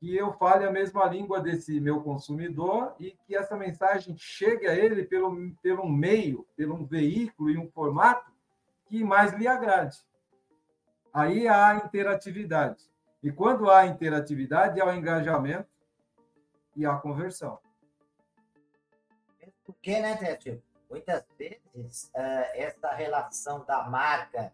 que 0.00 0.16
eu 0.16 0.32
fale 0.32 0.64
a 0.64 0.72
mesma 0.72 1.04
língua 1.04 1.40
desse 1.40 1.78
meu 1.78 2.02
consumidor 2.02 2.96
e 2.98 3.10
que 3.26 3.36
essa 3.36 3.54
mensagem 3.54 4.16
chegue 4.16 4.66
a 4.66 4.74
ele 4.74 5.04
pelo, 5.04 5.54
pelo 5.62 5.86
meio, 5.86 6.46
pelo 6.56 6.74
um 6.74 6.86
veículo 6.86 7.50
e 7.50 7.58
um 7.58 7.70
formato 7.70 8.32
que 8.86 9.04
mais 9.04 9.34
lhe 9.34 9.46
agrade. 9.46 9.98
Aí 11.12 11.46
há 11.46 11.74
interatividade. 11.84 12.90
E 13.22 13.30
quando 13.30 13.70
há 13.70 13.84
interatividade, 13.84 14.80
há 14.80 14.86
o 14.86 14.92
engajamento 14.92 15.68
e 16.74 16.86
a 16.86 16.96
conversão. 16.96 17.58
Porque, 19.66 20.00
né, 20.00 20.16
Tétio? 20.16 20.62
Muitas 20.88 21.26
vezes, 21.38 22.10
uh, 22.14 22.50
essa 22.54 22.90
relação 22.92 23.64
da 23.66 23.82
marca 23.82 24.50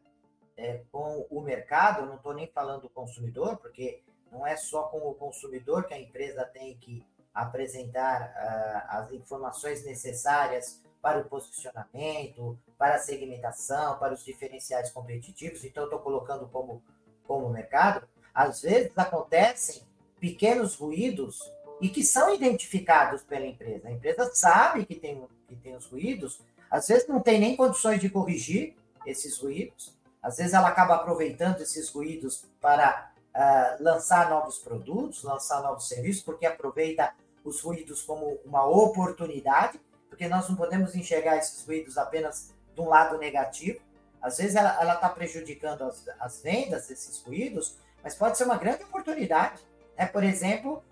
uh, 0.58 0.86
com 0.90 1.24
o 1.30 1.40
mercado, 1.40 2.04
não 2.04 2.16
estou 2.16 2.34
nem 2.34 2.48
falando 2.48 2.82
do 2.82 2.90
consumidor, 2.90 3.56
porque 3.58 4.02
não 4.30 4.46
é 4.46 4.56
só 4.56 4.84
com 4.84 4.98
o 4.98 5.14
consumidor 5.14 5.84
que 5.84 5.94
a 5.94 6.00
empresa 6.00 6.44
tem 6.44 6.76
que 6.76 7.04
apresentar 7.34 8.32
uh, 8.32 8.96
as 8.96 9.12
informações 9.12 9.84
necessárias 9.84 10.80
para 11.02 11.20
o 11.20 11.24
posicionamento, 11.24 12.58
para 12.78 12.96
a 12.96 12.98
segmentação, 12.98 13.98
para 13.98 14.14
os 14.14 14.24
diferenciais 14.24 14.90
competitivos. 14.90 15.64
Então, 15.64 15.84
estou 15.84 16.00
colocando 16.00 16.48
como, 16.48 16.82
como 17.26 17.48
mercado. 17.50 18.08
Às 18.34 18.62
vezes 18.62 18.96
acontecem 18.96 19.82
pequenos 20.18 20.74
ruídos 20.74 21.38
e 21.80 21.88
que 21.88 22.02
são 22.02 22.34
identificados 22.34 23.22
pela 23.22 23.46
empresa. 23.46 23.88
A 23.88 23.92
empresa 23.92 24.30
sabe 24.34 24.86
que 24.86 24.94
tem, 24.94 25.22
que 25.46 25.56
tem 25.56 25.76
os 25.76 25.86
ruídos, 25.86 26.40
às 26.70 26.88
vezes 26.88 27.06
não 27.06 27.20
tem 27.20 27.38
nem 27.38 27.54
condições 27.54 28.00
de 28.00 28.08
corrigir 28.08 28.74
esses 29.04 29.38
ruídos, 29.38 29.94
às 30.22 30.38
vezes 30.38 30.54
ela 30.54 30.68
acaba 30.68 30.96
aproveitando 30.96 31.60
esses 31.60 31.88
ruídos 31.88 32.44
para 32.60 33.12
uh, 33.36 33.82
lançar 33.82 34.30
novos 34.30 34.58
produtos, 34.58 35.22
lançar 35.22 35.62
novos 35.62 35.86
serviços, 35.86 36.22
porque 36.22 36.46
aproveita 36.46 37.14
os 37.44 37.60
ruídos 37.60 38.02
como 38.02 38.40
uma 38.44 38.66
oportunidade, 38.66 39.80
porque 40.08 40.26
nós 40.26 40.48
não 40.48 40.56
podemos 40.56 40.94
enxergar 40.96 41.36
esses 41.36 41.64
ruídos 41.64 41.98
apenas 41.98 42.52
de 42.74 42.80
um 42.80 42.88
lado 42.88 43.18
negativo. 43.18 43.80
Às 44.20 44.38
vezes 44.38 44.56
ela 44.56 44.94
está 44.94 45.08
prejudicando 45.08 45.82
as, 45.82 46.08
as 46.18 46.42
vendas 46.42 46.88
desses 46.88 47.22
ruídos, 47.22 47.76
mas 48.02 48.14
pode 48.14 48.36
ser 48.36 48.44
uma 48.44 48.56
grande 48.56 48.82
oportunidade. 48.82 49.62
Né? 49.96 50.06
Por 50.06 50.24
exemplo, 50.24 50.82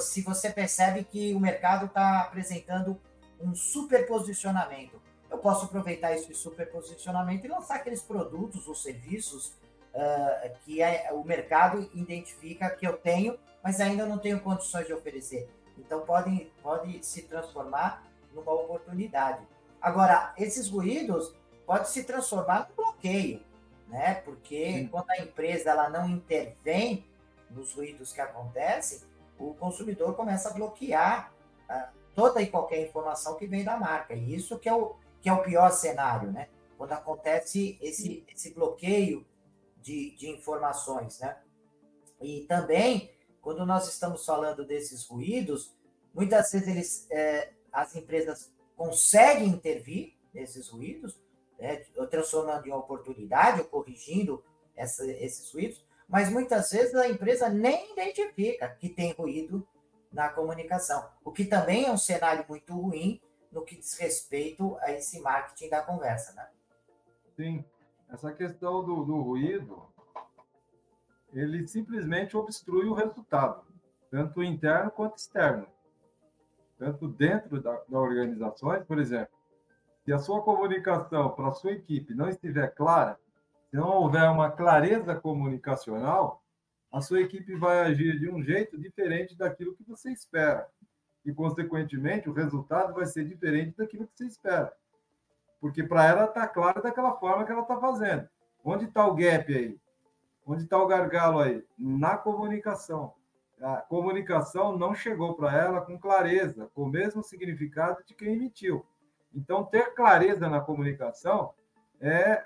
se 0.00 0.20
você 0.20 0.50
percebe 0.50 1.04
que 1.04 1.32
o 1.32 1.40
mercado 1.40 1.86
está 1.86 2.20
apresentando 2.20 3.00
um 3.40 3.54
superposicionamento. 3.54 5.00
Eu 5.30 5.38
posso 5.38 5.64
aproveitar 5.64 6.14
esse 6.14 6.32
superposicionamento 6.34 7.46
e 7.46 7.48
lançar 7.48 7.76
aqueles 7.76 8.02
produtos 8.02 8.68
ou 8.68 8.74
serviços 8.74 9.52
uh, 9.94 10.56
que 10.64 10.82
é, 10.82 11.10
o 11.12 11.24
mercado 11.24 11.90
identifica 11.94 12.70
que 12.70 12.86
eu 12.86 12.96
tenho, 12.96 13.38
mas 13.62 13.80
ainda 13.80 14.06
não 14.06 14.18
tenho 14.18 14.40
condições 14.40 14.86
de 14.86 14.92
oferecer. 14.92 15.48
Então, 15.78 16.00
podem 16.00 16.50
pode 16.62 17.04
se 17.04 17.22
transformar 17.22 18.06
numa 18.34 18.52
oportunidade. 18.52 19.46
Agora, 19.80 20.32
esses 20.36 20.68
ruídos 20.68 21.34
podem 21.66 21.86
se 21.86 22.04
transformar 22.04 22.68
num 22.68 22.84
bloqueio 22.84 23.42
né? 23.92 24.14
Porque 24.24 24.72
Sim. 24.72 24.88
quando 24.88 25.10
a 25.10 25.18
empresa 25.18 25.70
ela 25.70 25.90
não 25.90 26.08
intervém 26.08 27.04
nos 27.50 27.74
ruídos 27.74 28.10
que 28.12 28.22
acontecem, 28.22 29.00
o 29.38 29.52
consumidor 29.54 30.16
começa 30.16 30.48
a 30.48 30.52
bloquear 30.54 31.30
ah, 31.68 31.90
toda 32.14 32.40
e 32.40 32.46
qualquer 32.46 32.80
informação 32.80 33.36
que 33.36 33.46
vem 33.46 33.62
da 33.62 33.76
marca. 33.76 34.14
E 34.14 34.34
isso 34.34 34.58
que 34.58 34.68
é 34.68 34.74
o, 34.74 34.96
que 35.20 35.28
é 35.28 35.32
o 35.32 35.42
pior 35.42 35.70
cenário, 35.70 36.32
né? 36.32 36.48
Quando 36.78 36.92
acontece 36.92 37.78
esse, 37.82 38.24
esse 38.34 38.54
bloqueio 38.54 39.26
de, 39.82 40.16
de 40.16 40.30
informações, 40.30 41.18
né? 41.20 41.36
E 42.20 42.42
também, 42.42 43.10
quando 43.40 43.66
nós 43.66 43.88
estamos 43.88 44.24
falando 44.24 44.64
desses 44.64 45.04
ruídos, 45.06 45.74
muitas 46.14 46.52
vezes 46.52 46.68
eles, 46.68 47.10
é, 47.10 47.52
as 47.72 47.96
empresas 47.96 48.52
conseguem 48.76 49.48
intervir 49.48 50.14
nesses 50.32 50.68
ruídos, 50.68 51.20
né, 51.58 51.76
transformando 52.10 52.66
em 52.66 52.72
oportunidade 52.72 53.60
ou 53.60 53.66
corrigindo 53.66 54.42
essa, 54.74 55.04
esses 55.06 55.50
ruídos, 55.52 55.84
mas 56.08 56.30
muitas 56.30 56.70
vezes 56.70 56.94
a 56.94 57.08
empresa 57.08 57.48
nem 57.48 57.92
identifica 57.92 58.68
que 58.68 58.88
tem 58.88 59.12
ruído 59.12 59.66
na 60.12 60.28
comunicação, 60.28 61.08
o 61.24 61.32
que 61.32 61.44
também 61.44 61.86
é 61.86 61.90
um 61.90 61.98
cenário 61.98 62.44
muito 62.48 62.74
ruim 62.74 63.20
no 63.50 63.64
que 63.64 63.76
diz 63.76 63.96
respeito 63.98 64.76
a 64.80 64.92
esse 64.92 65.20
marketing 65.20 65.68
da 65.68 65.82
conversa, 65.82 66.32
né? 66.32 66.48
Sim, 67.36 67.64
essa 68.12 68.30
questão 68.30 68.84
do, 68.84 69.04
do 69.04 69.20
ruído, 69.22 69.82
ele 71.32 71.66
simplesmente 71.66 72.36
obstrui 72.36 72.86
o 72.86 72.92
resultado, 72.92 73.64
tanto 74.10 74.42
interno 74.42 74.90
quanto 74.90 75.16
externo. 75.16 75.66
Tanto 76.78 77.08
dentro 77.08 77.60
da, 77.62 77.80
da 77.88 77.98
organizações, 77.98 78.84
por 78.84 78.98
exemplo, 78.98 79.34
se 80.04 80.12
a 80.12 80.18
sua 80.18 80.42
comunicação 80.42 81.30
para 81.30 81.48
a 81.48 81.52
sua 81.52 81.72
equipe 81.72 82.12
não 82.12 82.28
estiver 82.28 82.74
clara, 82.74 83.18
se 83.70 83.76
não 83.76 83.88
houver 83.88 84.28
uma 84.28 84.50
clareza 84.50 85.14
comunicacional, 85.14 86.42
a 86.92 87.00
sua 87.00 87.22
equipe 87.22 87.54
vai 87.54 87.80
agir 87.80 88.18
de 88.18 88.28
um 88.28 88.42
jeito 88.42 88.78
diferente 88.78 89.34
daquilo 89.34 89.74
que 89.74 89.84
você 89.84 90.12
espera. 90.12 90.68
E, 91.24 91.32
consequentemente, 91.32 92.28
o 92.28 92.34
resultado 92.34 92.92
vai 92.92 93.06
ser 93.06 93.24
diferente 93.24 93.74
daquilo 93.78 94.06
que 94.06 94.18
você 94.18 94.26
espera. 94.26 94.76
Porque 95.62 95.84
para 95.84 96.04
ela 96.04 96.24
está 96.24 96.44
claro 96.48 96.82
daquela 96.82 97.12
forma 97.12 97.44
que 97.44 97.52
ela 97.52 97.62
está 97.62 97.78
fazendo. 97.78 98.28
Onde 98.64 98.86
está 98.86 99.06
o 99.06 99.14
gap 99.14 99.56
aí? 99.56 99.78
Onde 100.44 100.64
está 100.64 100.76
o 100.76 100.88
gargalo 100.88 101.38
aí? 101.38 101.64
Na 101.78 102.16
comunicação. 102.16 103.14
A 103.60 103.76
comunicação 103.76 104.76
não 104.76 104.92
chegou 104.92 105.34
para 105.34 105.56
ela 105.56 105.80
com 105.80 105.96
clareza, 105.96 106.68
com 106.74 106.82
o 106.82 106.88
mesmo 106.88 107.22
significado 107.22 108.02
de 108.04 108.12
quem 108.12 108.32
emitiu. 108.32 108.84
Então, 109.32 109.62
ter 109.62 109.94
clareza 109.94 110.50
na 110.50 110.60
comunicação 110.60 111.54
é, 112.00 112.42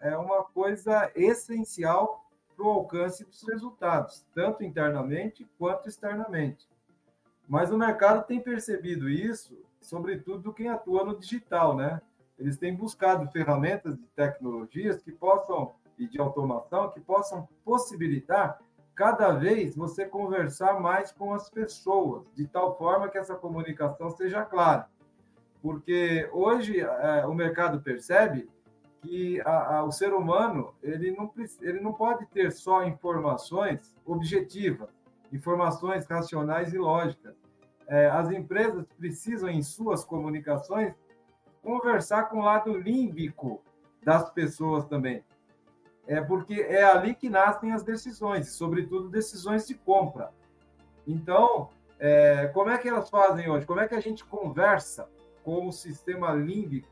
é 0.00 0.16
uma 0.16 0.44
coisa 0.44 1.10
essencial 1.16 2.24
para 2.56 2.64
o 2.64 2.70
alcance 2.70 3.24
dos 3.24 3.42
resultados, 3.48 4.24
tanto 4.32 4.62
internamente 4.62 5.44
quanto 5.58 5.88
externamente. 5.88 6.68
Mas 7.48 7.72
o 7.72 7.76
mercado 7.76 8.24
tem 8.24 8.40
percebido 8.40 9.10
isso, 9.10 9.60
sobretudo 9.80 10.54
quem 10.54 10.68
atua 10.68 11.04
no 11.04 11.18
digital, 11.18 11.74
né? 11.74 12.00
Eles 12.40 12.56
têm 12.56 12.74
buscado 12.74 13.30
ferramentas 13.30 13.96
de 13.96 14.06
tecnologias 14.16 15.02
que 15.02 15.12
possam 15.12 15.72
e 15.98 16.08
de 16.08 16.18
automação 16.18 16.90
que 16.90 17.00
possam 17.00 17.46
possibilitar 17.64 18.58
cada 18.94 19.32
vez 19.32 19.76
você 19.76 20.06
conversar 20.06 20.80
mais 20.80 21.12
com 21.12 21.32
as 21.32 21.48
pessoas, 21.48 22.24
de 22.34 22.46
tal 22.46 22.76
forma 22.76 23.08
que 23.08 23.18
essa 23.18 23.34
comunicação 23.34 24.10
seja 24.10 24.44
clara 24.44 24.88
porque 25.62 26.28
hoje 26.32 26.80
é, 26.80 27.26
o 27.26 27.34
mercado 27.34 27.80
percebe 27.80 28.48
que 29.02 29.40
a, 29.42 29.78
a, 29.78 29.84
o 29.84 29.92
ser 29.92 30.12
humano 30.12 30.74
ele 30.82 31.10
não, 31.12 31.30
ele 31.60 31.80
não 31.80 31.92
pode 31.92 32.26
ter 32.26 32.50
só 32.52 32.84
informações 32.84 33.94
objetivas, 34.04 34.88
informações 35.32 36.06
racionais 36.06 36.72
e 36.72 36.78
lógicas. 36.78 37.34
É, 37.86 38.08
as 38.08 38.30
empresas 38.30 38.86
precisam, 38.98 39.48
em 39.48 39.62
suas 39.62 40.04
comunicações, 40.04 40.94
conversar 41.62 42.24
com 42.24 42.38
o 42.38 42.44
lado 42.44 42.76
límbico 42.76 43.62
das 44.02 44.30
pessoas 44.30 44.84
também. 44.86 45.24
É 46.06 46.20
porque 46.20 46.54
é 46.54 46.82
ali 46.82 47.14
que 47.14 47.28
nascem 47.28 47.72
as 47.72 47.82
decisões, 47.82 48.50
sobretudo 48.52 49.08
decisões 49.08 49.66
de 49.66 49.74
compra. 49.74 50.32
Então, 51.06 51.68
é, 51.98 52.48
como 52.48 52.70
é 52.70 52.78
que 52.78 52.88
elas 52.88 53.08
fazem 53.10 53.48
hoje? 53.48 53.66
Como 53.66 53.80
é 53.80 53.86
que 53.86 53.94
a 53.94 54.00
gente 54.00 54.24
conversa 54.24 55.08
com 55.44 55.68
o 55.68 55.72
sistema 55.72 56.32
límbico 56.32 56.88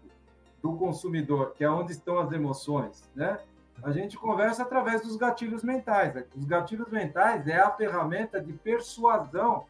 do 0.62 0.76
consumidor, 0.76 1.52
que 1.54 1.64
é 1.64 1.70
onde 1.70 1.92
estão 1.92 2.18
as 2.18 2.32
emoções, 2.32 3.08
né? 3.14 3.38
A 3.82 3.92
gente 3.92 4.18
conversa 4.18 4.62
através 4.62 5.02
dos 5.02 5.16
gatilhos 5.16 5.62
mentais. 5.62 6.12
Os 6.36 6.44
gatilhos 6.44 6.90
mentais 6.90 7.46
é 7.46 7.60
a 7.60 7.70
ferramenta 7.70 8.40
de 8.40 8.52
persuasão 8.52 9.66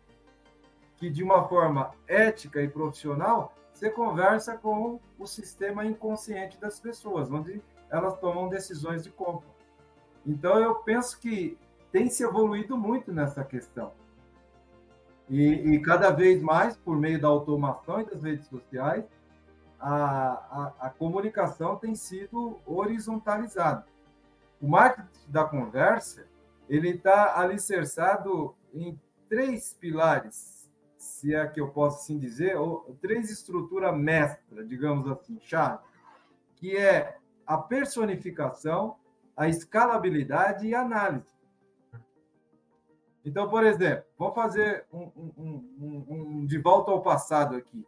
que, 0.96 1.10
de 1.10 1.22
uma 1.22 1.46
forma 1.46 1.90
ética 2.06 2.62
e 2.62 2.68
profissional, 2.68 3.52
você 3.78 3.90
conversa 3.90 4.58
com 4.58 4.98
o 5.16 5.24
sistema 5.24 5.84
inconsciente 5.84 6.58
das 6.58 6.80
pessoas, 6.80 7.30
onde 7.30 7.62
elas 7.88 8.18
tomam 8.18 8.48
decisões 8.48 9.04
de 9.04 9.10
compra. 9.10 9.48
Então, 10.26 10.58
eu 10.58 10.74
penso 10.76 11.18
que 11.20 11.56
tem 11.92 12.10
se 12.10 12.24
evoluído 12.24 12.76
muito 12.76 13.12
nessa 13.12 13.44
questão. 13.44 13.92
E, 15.28 15.74
e, 15.74 15.80
cada 15.80 16.10
vez 16.10 16.42
mais, 16.42 16.76
por 16.76 16.96
meio 16.96 17.20
da 17.20 17.28
automação 17.28 18.00
e 18.00 18.04
das 18.04 18.24
redes 18.24 18.48
sociais, 18.48 19.04
a, 19.78 20.72
a, 20.80 20.86
a 20.86 20.90
comunicação 20.90 21.76
tem 21.76 21.94
sido 21.94 22.58
horizontalizada. 22.66 23.86
O 24.60 24.66
marketing 24.66 25.30
da 25.30 25.44
conversa 25.44 26.26
ele 26.68 26.90
está 26.90 27.38
alicerçado 27.38 28.56
em 28.74 29.00
três 29.28 29.72
pilares 29.72 30.57
se 30.98 31.34
é 31.34 31.46
que 31.46 31.60
eu 31.60 31.68
posso 31.68 31.98
assim 31.98 32.18
dizer, 32.18 32.56
três 33.00 33.30
estruturas 33.30 33.96
mestras, 33.96 34.68
digamos 34.68 35.08
assim, 35.08 35.38
chave, 35.40 35.78
que 36.56 36.76
é 36.76 37.16
a 37.46 37.56
personificação, 37.56 38.96
a 39.36 39.48
escalabilidade 39.48 40.66
e 40.66 40.74
a 40.74 40.82
análise. 40.82 41.38
Então, 43.24 43.48
por 43.48 43.64
exemplo, 43.64 44.04
vamos 44.18 44.34
fazer 44.34 44.86
um, 44.92 45.10
um, 45.16 45.74
um, 45.78 46.06
um 46.08 46.46
de 46.46 46.58
volta 46.58 46.90
ao 46.90 47.02
passado 47.02 47.56
aqui. 47.56 47.86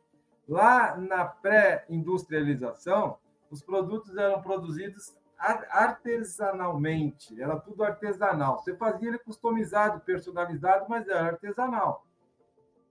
Lá 0.49 0.97
na 0.97 1.25
pré-industrialização, 1.25 3.19
os 3.51 3.63
produtos 3.63 4.17
eram 4.17 4.41
produzidos 4.41 5.17
artesanalmente, 5.39 7.41
era 7.41 7.59
tudo 7.59 7.83
artesanal. 7.83 8.59
Você 8.59 8.77
fazia 8.77 9.09
ele 9.09 9.19
customizado, 9.19 10.01
personalizado, 10.01 10.87
mas 10.89 11.09
era 11.09 11.29
artesanal. 11.29 12.05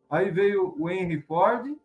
Aí 0.10 0.32
veio 0.32 0.76
o 0.80 0.90
Henry 0.90 1.22
Ford 1.22 1.78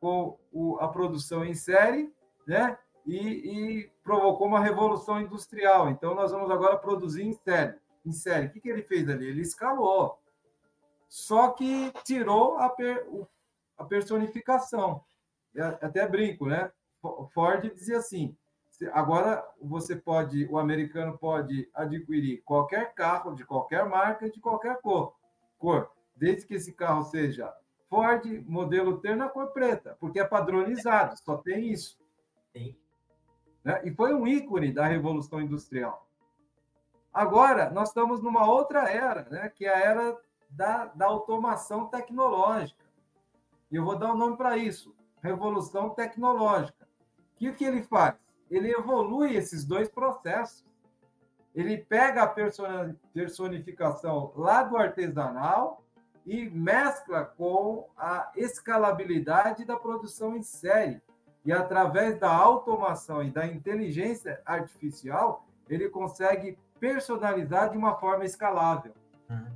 com 0.00 0.36
a 0.80 0.88
produção 0.88 1.44
em 1.44 1.54
série, 1.54 2.12
né? 2.46 2.76
E, 3.06 3.16
e, 3.16 3.90
provocou 4.02 4.46
uma 4.46 4.60
revolução 4.60 5.20
industrial. 5.20 5.90
Então, 5.90 6.14
nós 6.14 6.32
vamos 6.32 6.50
agora 6.50 6.76
produzir 6.76 7.22
em 7.22 7.32
série. 7.32 7.74
Em 8.04 8.12
série. 8.12 8.46
O 8.46 8.50
que, 8.50 8.60
que 8.60 8.68
ele 8.68 8.82
fez 8.82 9.08
ali? 9.08 9.26
Ele 9.26 9.40
escalou. 9.40 10.18
Só 11.08 11.50
que 11.50 11.92
tirou 12.04 12.56
a, 12.58 12.68
per, 12.68 13.06
a 13.76 13.84
personificação. 13.84 15.02
Até 15.80 16.06
brinco, 16.06 16.46
né? 16.46 16.70
Ford 17.32 17.72
dizia 17.74 17.98
assim: 17.98 18.36
agora 18.92 19.44
você 19.60 19.96
pode, 19.96 20.46
o 20.46 20.58
americano 20.58 21.18
pode 21.18 21.68
adquirir 21.74 22.42
qualquer 22.42 22.94
carro 22.94 23.34
de 23.34 23.44
qualquer 23.44 23.86
marca, 23.88 24.30
de 24.30 24.40
qualquer 24.40 24.80
cor, 24.80 25.14
cor, 25.58 25.90
desde 26.14 26.46
que 26.46 26.54
esse 26.54 26.72
carro 26.72 27.02
seja 27.04 27.52
Ford, 27.90 28.24
modelo 28.46 29.00
T 29.00 29.16
na 29.16 29.28
cor 29.28 29.48
preta, 29.48 29.96
porque 29.98 30.20
é 30.20 30.24
padronizado, 30.24 31.18
só 31.18 31.36
tem 31.36 31.70
isso. 31.72 31.98
Sim. 32.52 32.76
Né? 33.64 33.82
E 33.84 33.90
foi 33.90 34.14
um 34.14 34.26
ícone 34.26 34.72
da 34.72 34.86
Revolução 34.86 35.40
Industrial. 35.40 36.06
Agora, 37.12 37.68
nós 37.70 37.88
estamos 37.88 38.22
numa 38.22 38.48
outra 38.48 38.88
era, 38.88 39.28
né? 39.28 39.48
que 39.48 39.66
é 39.66 39.74
a 39.74 39.78
era 39.80 40.16
da, 40.48 40.86
da 40.86 41.06
automação 41.06 41.86
tecnológica. 41.86 42.84
E 43.70 43.76
eu 43.76 43.84
vou 43.84 43.98
dar 43.98 44.12
um 44.12 44.16
nome 44.16 44.36
para 44.36 44.56
isso: 44.56 44.94
Revolução 45.22 45.90
Tecnológica. 45.90 46.88
O 47.34 47.38
que, 47.38 47.52
que 47.52 47.64
ele 47.64 47.82
faz? 47.82 48.14
Ele 48.50 48.70
evolui 48.70 49.34
esses 49.34 49.64
dois 49.64 49.88
processos. 49.88 50.64
Ele 51.54 51.78
pega 51.78 52.22
a 52.22 52.34
personificação 53.12 54.32
lá 54.36 54.62
do 54.62 54.76
artesanal 54.76 55.84
e 56.26 56.48
mescla 56.50 57.24
com 57.24 57.88
a 57.96 58.30
escalabilidade 58.36 59.64
da 59.64 59.76
produção 59.76 60.36
em 60.36 60.42
série. 60.42 61.00
E 61.44 61.52
através 61.52 62.18
da 62.18 62.30
automação 62.30 63.22
e 63.22 63.30
da 63.30 63.46
inteligência 63.46 64.40
artificial, 64.44 65.46
ele 65.68 65.88
consegue 65.88 66.58
personalizar 66.78 67.70
de 67.70 67.78
uma 67.78 67.96
forma 67.96 68.24
escalável. 68.24 68.92
Uhum. 69.28 69.46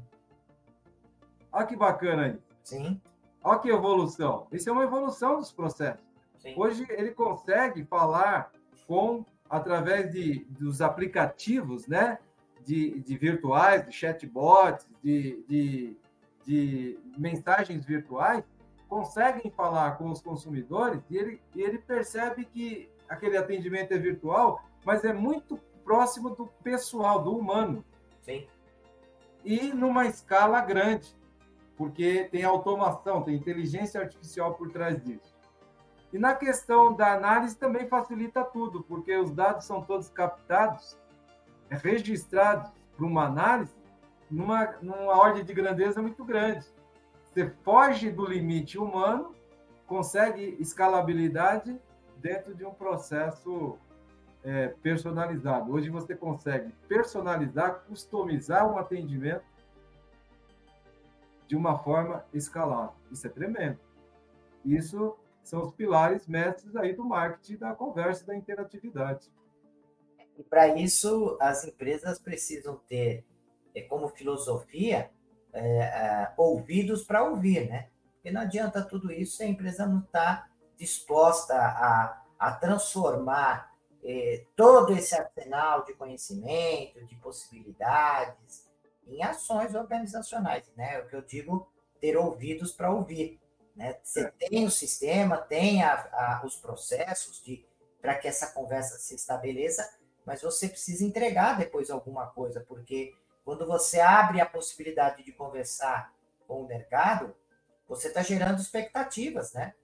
Olha 1.53 1.67
que 1.67 1.77
bacana 1.77 2.23
aí. 2.25 2.39
Sim. 2.63 3.01
Olha 3.43 3.59
que 3.59 3.69
evolução. 3.69 4.47
Isso 4.51 4.69
é 4.69 4.73
uma 4.73 4.85
evolução 4.85 5.37
dos 5.37 5.53
processos. 5.53 6.05
Sim. 6.39 6.55
Hoje 6.57 6.87
ele 6.91 7.13
consegue 7.13 7.85
falar 7.85 8.51
com 8.87 9.25
através 9.49 10.11
de, 10.11 10.45
dos 10.51 10.81
aplicativos, 10.81 11.87
né? 11.87 12.19
De, 12.65 12.99
de 13.01 13.17
virtuais, 13.19 13.85
de 13.85 13.93
chatbots, 13.93 14.89
de, 15.03 15.45
de 15.47 15.97
de 16.45 16.99
mensagens 17.17 17.85
virtuais 17.85 18.45
conseguem 18.89 19.51
falar 19.51 19.99
com 19.99 20.11
os 20.11 20.21
consumidores 20.21 21.03
e 21.11 21.17
ele, 21.17 21.41
ele 21.57 21.79
percebe 21.79 22.45
que 22.45 22.89
aquele 23.09 23.37
atendimento 23.37 23.93
é 23.93 23.99
virtual, 23.99 24.63
mas 24.85 25.05
é 25.05 25.13
muito 25.13 25.59
próximo 25.85 26.31
do 26.31 26.47
pessoal, 26.63 27.23
do 27.23 27.37
humano. 27.37 27.85
Sim. 28.23 28.47
E 29.45 29.73
numa 29.73 30.07
escala 30.07 30.61
grande, 30.61 31.15
porque 31.77 32.29
tem 32.31 32.45
automação, 32.45 33.23
tem 33.23 33.35
inteligência 33.35 34.01
artificial 34.01 34.55
por 34.55 34.71
trás 34.71 35.03
disso. 35.03 35.35
E 36.13 36.19
na 36.19 36.35
questão 36.35 36.95
da 36.95 37.13
análise 37.13 37.57
também 37.57 37.89
facilita 37.89 38.45
tudo, 38.45 38.83
porque 38.85 39.17
os 39.17 39.33
dados 39.33 39.65
são 39.65 39.83
todos 39.83 40.09
captados, 40.09 40.97
registrados 41.69 42.71
para 42.97 43.05
uma 43.05 43.25
análise, 43.25 43.75
numa, 44.35 44.77
numa 44.83 45.17
ordem 45.17 45.45
de 45.45 45.55
grandeza 45.55 46.03
muito 46.03 46.25
grande. 46.25 46.67
Você 47.25 47.51
foge 47.63 48.11
do 48.11 48.27
limite 48.27 48.79
humano, 48.79 49.35
consegue 49.87 50.57
escalabilidade 50.59 51.81
dentro 52.17 52.55
de 52.55 52.65
um 52.65 52.75
processo 52.75 53.79
é, 54.43 54.69
personalizado. 54.83 55.73
Hoje 55.73 55.89
você 55.89 56.15
consegue 56.17 56.73
personalizar, 56.89 57.85
customizar 57.87 58.71
um 58.71 58.77
atendimento 58.77 59.45
de 61.47 61.55
uma 61.55 61.79
forma 61.79 62.25
escalável. 62.33 62.95
Isso 63.13 63.27
é 63.27 63.31
tremendo. 63.31 63.79
Isso 64.65 65.17
são 65.43 65.63
os 65.63 65.73
pilares 65.73 66.27
mestres 66.27 66.75
aí 66.75 66.93
do 66.93 67.05
marketing, 67.05 67.57
da 67.57 67.75
conversa, 67.75 68.27
da 68.27 68.35
interatividade. 68.35 69.31
E 70.37 70.43
para 70.43 70.69
isso, 70.69 71.37
as 71.41 71.65
empresas 71.65 72.19
precisam 72.19 72.81
ter 72.89 73.25
é, 73.75 73.83
como 73.83 74.09
filosofia, 74.09 75.11
é, 75.53 75.61
é, 75.61 76.33
ouvidos 76.37 77.05
para 77.05 77.25
ouvir, 77.25 77.69
né? 77.69 77.89
Porque 78.15 78.31
não 78.31 78.41
adianta 78.41 78.83
tudo 78.83 79.13
isso 79.13 79.37
se 79.37 79.43
a 79.43 79.47
empresa 79.47 79.87
não 79.87 80.01
está 80.01 80.49
disposta 80.77 81.55
a, 81.55 82.23
a 82.39 82.53
transformar 82.53 83.73
é, 84.03 84.45
todo 84.57 84.93
esse 84.93 85.15
arsenal 85.15 85.85
de 85.85 85.95
conhecimento, 85.95 87.05
de 87.07 87.15
possibilidades, 87.17 88.69
em 89.07 89.23
ações 89.23 89.75
organizacionais, 89.75 90.71
né? 90.77 90.97
É 90.97 91.01
o 91.01 91.09
que 91.09 91.17
eu 91.17 91.23
digo, 91.23 91.69
ter 92.01 92.17
ouvidos 92.17 92.73
para 92.73 92.93
ouvir. 92.93 93.41
Né? 93.75 93.97
Você 94.03 94.21
é. 94.21 94.31
tem 94.49 94.65
o 94.65 94.71
sistema, 94.71 95.37
tem 95.39 95.83
a, 95.83 95.95
a, 95.95 96.43
os 96.45 96.57
processos 96.57 97.43
para 98.01 98.15
que 98.15 98.29
essa 98.29 98.49
conversa 98.49 98.99
se 98.99 99.15
estabeleça, 99.15 99.89
mas 100.25 100.43
você 100.43 100.69
precisa 100.69 101.05
entregar 101.05 101.59
depois 101.59 101.91
alguma 101.91 102.27
coisa, 102.27 102.61
porque 102.61 103.15
quando 103.45 103.67
você 103.67 104.01
abre 104.01 104.41
a 104.41 104.47
possibilidade 104.47 105.23
de 105.23 105.33
conversar 105.33 106.13
com 106.47 106.63
o 106.63 106.67
mercado, 106.67 107.35
você 107.87 108.09
está 108.09 108.23
gerando 108.23 108.61
expectativas, 108.61 109.53
né? 109.53 109.75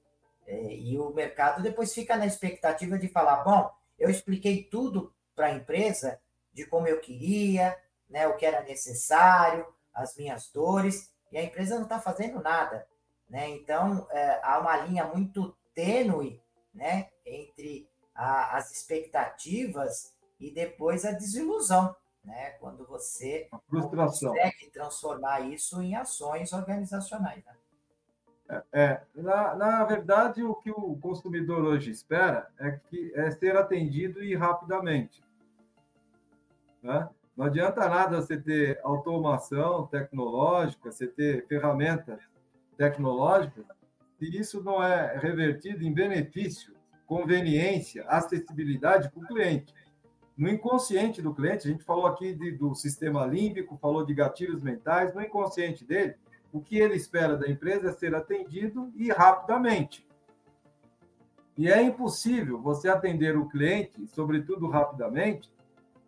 É, 0.46 0.74
e 0.74 0.98
o 0.98 1.10
mercado 1.10 1.62
depois 1.62 1.92
fica 1.92 2.16
na 2.16 2.26
expectativa 2.26 2.98
de 2.98 3.08
falar: 3.08 3.44
bom, 3.44 3.70
eu 3.98 4.08
expliquei 4.08 4.64
tudo 4.64 5.14
para 5.34 5.46
a 5.46 5.52
empresa 5.52 6.20
de 6.52 6.66
como 6.66 6.88
eu 6.88 7.00
queria, 7.00 7.76
né, 8.08 8.26
o 8.26 8.36
que 8.36 8.44
era 8.44 8.62
necessário, 8.62 9.66
as 9.94 10.16
minhas 10.16 10.50
dores, 10.50 11.12
e 11.30 11.38
a 11.38 11.42
empresa 11.42 11.76
não 11.76 11.84
está 11.84 12.00
fazendo 12.00 12.40
nada. 12.42 12.86
Né? 13.28 13.48
Então, 13.50 14.08
é, 14.10 14.40
há 14.42 14.58
uma 14.58 14.76
linha 14.78 15.04
muito 15.04 15.56
tênue 15.72 16.42
né, 16.74 17.08
entre 17.24 17.88
a, 18.14 18.56
as 18.56 18.72
expectativas 18.72 20.12
e 20.40 20.50
depois 20.50 21.04
a 21.04 21.12
desilusão 21.12 21.94
né? 22.24 22.50
Quando 22.60 22.86
você 22.86 23.48
consegue 23.68 24.70
transformar 24.72 25.40
isso 25.40 25.80
em 25.82 25.94
ações 25.94 26.52
organizacionais. 26.52 27.44
Né? 27.44 27.54
É, 28.48 28.64
é, 28.72 29.02
na, 29.14 29.54
na 29.54 29.84
verdade, 29.84 30.42
o 30.42 30.54
que 30.54 30.70
o 30.70 30.96
consumidor 30.96 31.62
hoje 31.64 31.90
espera 31.90 32.48
é, 32.58 32.72
que, 32.72 33.12
é 33.14 33.30
ser 33.30 33.56
atendido 33.56 34.22
e 34.22 34.34
rapidamente. 34.34 35.22
Né? 36.82 37.08
Não 37.36 37.46
adianta 37.46 37.88
nada 37.88 38.20
você 38.20 38.38
ter 38.38 38.80
automação 38.82 39.86
tecnológica, 39.86 40.90
você 40.90 41.06
ter 41.06 41.46
ferramentas 41.46 42.20
tecnológicas, 42.76 43.64
se 44.18 44.36
isso 44.36 44.62
não 44.62 44.82
é 44.82 45.16
revertido 45.16 45.84
em 45.84 45.92
benefício, 45.92 46.74
conveniência, 47.06 48.04
acessibilidade 48.06 49.10
para 49.10 49.22
o 49.22 49.26
cliente 49.26 49.72
no 50.40 50.48
inconsciente 50.48 51.20
do 51.20 51.34
cliente, 51.34 51.68
a 51.68 51.70
gente 51.70 51.84
falou 51.84 52.06
aqui 52.06 52.32
de, 52.32 52.50
do 52.52 52.74
sistema 52.74 53.26
límbico, 53.26 53.76
falou 53.76 54.06
de 54.06 54.14
gatilhos 54.14 54.62
mentais, 54.62 55.14
no 55.14 55.20
inconsciente 55.20 55.84
dele, 55.84 56.14
o 56.50 56.62
que 56.62 56.78
ele 56.78 56.94
espera 56.94 57.36
da 57.36 57.46
empresa 57.46 57.90
é 57.90 57.92
ser 57.92 58.14
atendido 58.14 58.90
e 58.96 59.12
rapidamente. 59.12 60.08
E 61.58 61.70
é 61.70 61.82
impossível 61.82 62.58
você 62.58 62.88
atender 62.88 63.36
o 63.36 63.50
cliente, 63.50 64.06
sobretudo 64.06 64.66
rapidamente, 64.66 65.52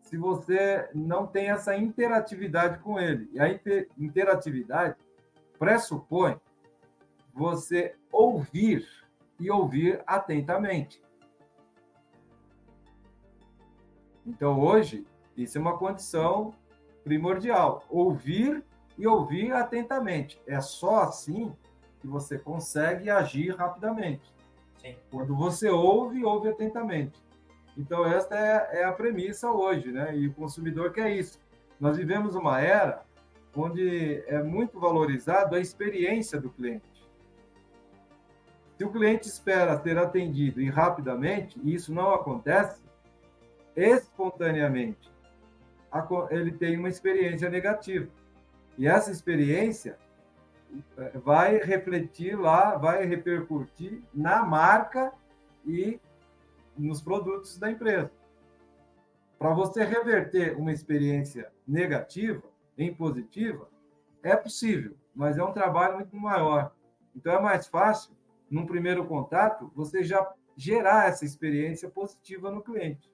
se 0.01 0.17
você 0.17 0.89
não 0.95 1.27
tem 1.27 1.51
essa 1.51 1.77
interatividade 1.77 2.79
com 2.79 2.99
ele. 2.99 3.29
E 3.35 3.39
a 3.39 3.51
interatividade 3.99 4.97
pressupõe 5.59 6.41
você 7.35 7.95
ouvir 8.11 8.89
e 9.39 9.51
ouvir 9.51 10.03
atentamente. 10.07 11.03
Então, 14.27 14.61
hoje, 14.61 15.07
isso 15.37 15.59
é 15.59 15.61
uma 15.61 15.77
condição 15.77 16.55
primordial. 17.03 17.85
Ouvir 17.89 18.65
e 18.97 19.07
ouvir 19.07 19.53
atentamente. 19.53 20.41
É 20.47 20.61
só 20.61 21.03
assim 21.03 21.53
que 22.01 22.07
você 22.07 22.39
consegue 22.39 23.11
agir 23.11 23.55
rapidamente. 23.57 24.33
Sim. 24.79 24.97
Quando 25.11 25.35
você 25.37 25.69
ouve, 25.69 26.25
ouve 26.25 26.49
atentamente. 26.49 27.21
Então, 27.77 28.05
esta 28.07 28.37
é, 28.37 28.81
é, 28.81 28.85
a 28.85 28.93
premissa 28.93 29.51
hoje, 29.51 29.91
né? 29.91 30.17
E 30.17 30.27
o 30.27 30.35
consumidor 30.35 30.93
quer 30.93 31.11
isso. 31.11 31.41
Nós 31.81 31.97
vivemos 31.97 32.35
uma 32.35 32.61
era 32.61 33.03
onde 33.55 34.23
é 34.27 34.43
muito 34.43 34.79
valorizado 34.79 35.55
a 35.55 35.61
experiência 35.61 36.41
do 36.41 36.51
cliente. 36.51 36.85
Se 38.77 38.85
o 38.85 38.91
cliente 38.91 39.29
espera 39.29 39.81
ser 39.81 39.99
atendido 39.99 40.61
e 40.61 40.69
rapidamente, 40.69 41.61
e 41.63 41.75
isso 41.75 41.93
não 41.93 42.13
acontece, 42.13 42.82
espontaneamente, 43.77 45.11
ele 46.31 46.53
tem 46.53 46.79
uma 46.79 46.89
experiência 46.89 47.51
negativa. 47.51 48.09
E 48.79 48.87
essa 48.87 49.11
experiência 49.11 49.99
eh, 50.97 51.19
vai 51.19 51.59
refletir 51.59 52.39
lá, 52.39 52.77
vai 52.77 53.05
repercutir 53.05 54.03
na 54.15 54.45
marca 54.45 55.13
e 55.67 56.01
nos 56.77 57.03
produtos 57.03 57.59
da 57.59 57.71
empresa. 57.71 58.11
Para 59.39 59.53
você 59.53 59.85
reverter 59.85 60.57
uma 60.57 60.73
experiência 60.73 61.53
negativa 61.67 62.43
em 62.79 62.95
positiva, 62.95 63.69
é 64.23 64.37
possível, 64.37 64.97
mas 65.15 65.37
é 65.37 65.45
um 65.45 65.53
trabalho 65.53 65.97
muito 65.97 66.17
maior. 66.17 66.73
Então 67.15 67.35
é 67.35 67.41
mais 67.41 67.67
fácil, 67.67 68.17
num 68.51 68.65
primeiro 68.65 69.05
contato, 69.07 69.71
você 69.75 70.03
já 70.03 70.33
gerar 70.57 71.09
essa 71.09 71.25
experiência 71.25 71.91
positiva 71.91 72.51
no 72.51 72.63
cliente. 72.63 73.12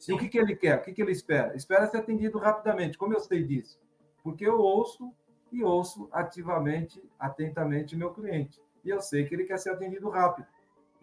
Sim. 0.00 0.12
E 0.12 0.14
o 0.14 0.18
que, 0.18 0.28
que 0.30 0.38
ele 0.38 0.56
quer? 0.56 0.78
O 0.78 0.82
que, 0.82 0.94
que 0.94 1.02
ele 1.02 1.12
espera? 1.12 1.54
Espera 1.54 1.86
ser 1.86 1.98
atendido 1.98 2.38
rapidamente. 2.38 2.96
Como 2.96 3.12
eu 3.12 3.20
sei 3.20 3.44
disso? 3.44 3.78
Porque 4.24 4.46
eu 4.46 4.58
ouço 4.58 5.14
e 5.52 5.62
ouço 5.62 6.08
ativamente, 6.10 7.02
atentamente 7.18 7.94
meu 7.94 8.12
cliente. 8.12 8.58
E 8.82 8.88
eu 8.88 9.00
sei 9.02 9.26
que 9.26 9.34
ele 9.34 9.44
quer 9.44 9.58
ser 9.58 9.70
atendido 9.70 10.08
rápido. 10.08 10.46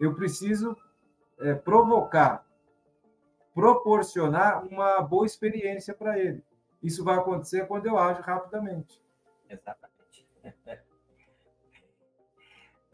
Eu 0.00 0.14
preciso 0.16 0.76
é, 1.38 1.54
provocar, 1.54 2.44
proporcionar 3.54 4.66
uma 4.66 5.00
boa 5.00 5.24
experiência 5.24 5.94
para 5.94 6.18
ele. 6.18 6.42
Isso 6.82 7.04
vai 7.04 7.16
acontecer 7.16 7.68
quando 7.68 7.86
eu 7.86 7.96
ajo 7.96 8.20
rapidamente. 8.20 9.00
Exatamente. 9.48 10.28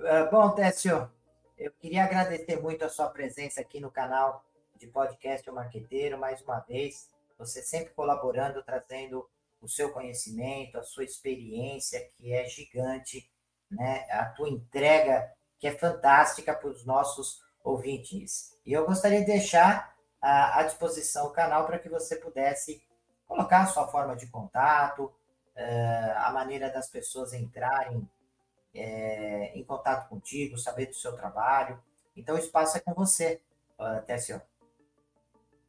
Ah, 0.07 0.25
bom, 0.25 0.51
Técio, 0.51 1.09
eu 1.57 1.71
queria 1.79 2.05
agradecer 2.05 2.61
muito 2.61 2.85
a 2.85 2.91
sua 2.91 3.09
presença 3.09 3.61
aqui 3.61 3.81
no 3.81 3.91
canal 3.91 4.45
de 4.77 4.87
podcast 4.87 5.49
O 5.49 5.55
Marqueteiro, 5.55 6.19
mais 6.19 6.41
uma 6.43 6.61
vez. 6.61 7.09
Você 7.39 7.63
sempre 7.63 7.95
colaborando, 7.95 8.63
trazendo 8.63 9.29
o 9.61 9.69
seu 9.69 9.93
conhecimento, 9.93 10.79
a 10.79 10.83
sua 10.83 11.05
experiência, 11.05 12.09
que 12.17 12.33
é 12.33 12.45
gigante, 12.45 13.31
né? 13.71 14.07
a 14.11 14.27
tua 14.27 14.49
entrega, 14.49 15.33
que 15.59 15.67
é 15.67 15.73
fantástica 15.73 16.55
para 16.55 16.69
os 16.69 16.85
nossos 16.85 17.43
ouvintes. 17.63 18.57
E 18.67 18.73
eu 18.73 18.85
gostaria 18.85 19.21
de 19.21 19.27
deixar 19.27 19.95
à 20.21 20.63
disposição 20.63 21.27
o 21.27 21.33
canal 21.33 21.67
para 21.67 21.79
que 21.79 21.89
você 21.89 22.17
pudesse 22.17 22.83
colocar 23.27 23.63
a 23.63 23.67
sua 23.67 23.87
forma 23.89 24.17
de 24.17 24.27
contato, 24.27 25.13
eh, 25.55 26.15
a 26.17 26.31
maneira 26.31 26.71
das 26.71 26.89
pessoas 26.89 27.33
entrarem 27.33 28.09
eh, 28.75 29.53
em 29.55 29.65
contato 29.65 30.09
contigo, 30.09 30.59
saber 30.59 30.87
do 30.87 30.95
seu 30.95 31.15
trabalho. 31.17 31.83
Então, 32.17 32.37
o 32.37 32.39
espaço 32.39 32.77
é 32.77 32.81
com 32.81 32.95
você, 32.95 33.41
Tessio. 34.07 34.41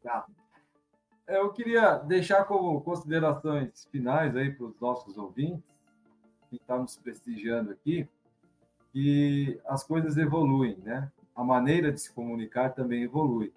Tá. 0.06 0.24
Eu 1.28 1.52
queria 1.52 1.96
deixar 1.98 2.46
como 2.46 2.80
considerações 2.82 3.86
finais 3.86 4.36
aí 4.36 4.54
para 4.54 4.68
os 4.68 4.80
nossos 4.80 5.18
ouvintes, 5.18 5.65
que 6.48 6.58
estão 6.58 6.84
nos 6.84 6.96
prestigiando 6.96 7.72
aqui, 7.72 8.08
que 8.94 9.60
as 9.65 9.84
coisas 9.84 10.15
evoluem, 10.15 10.78
né? 10.84 11.12
A 11.36 11.44
maneira 11.44 11.91
de 11.91 12.00
se 12.00 12.13
comunicar 12.13 12.76
também 12.76 13.02
evolui. 13.02 13.52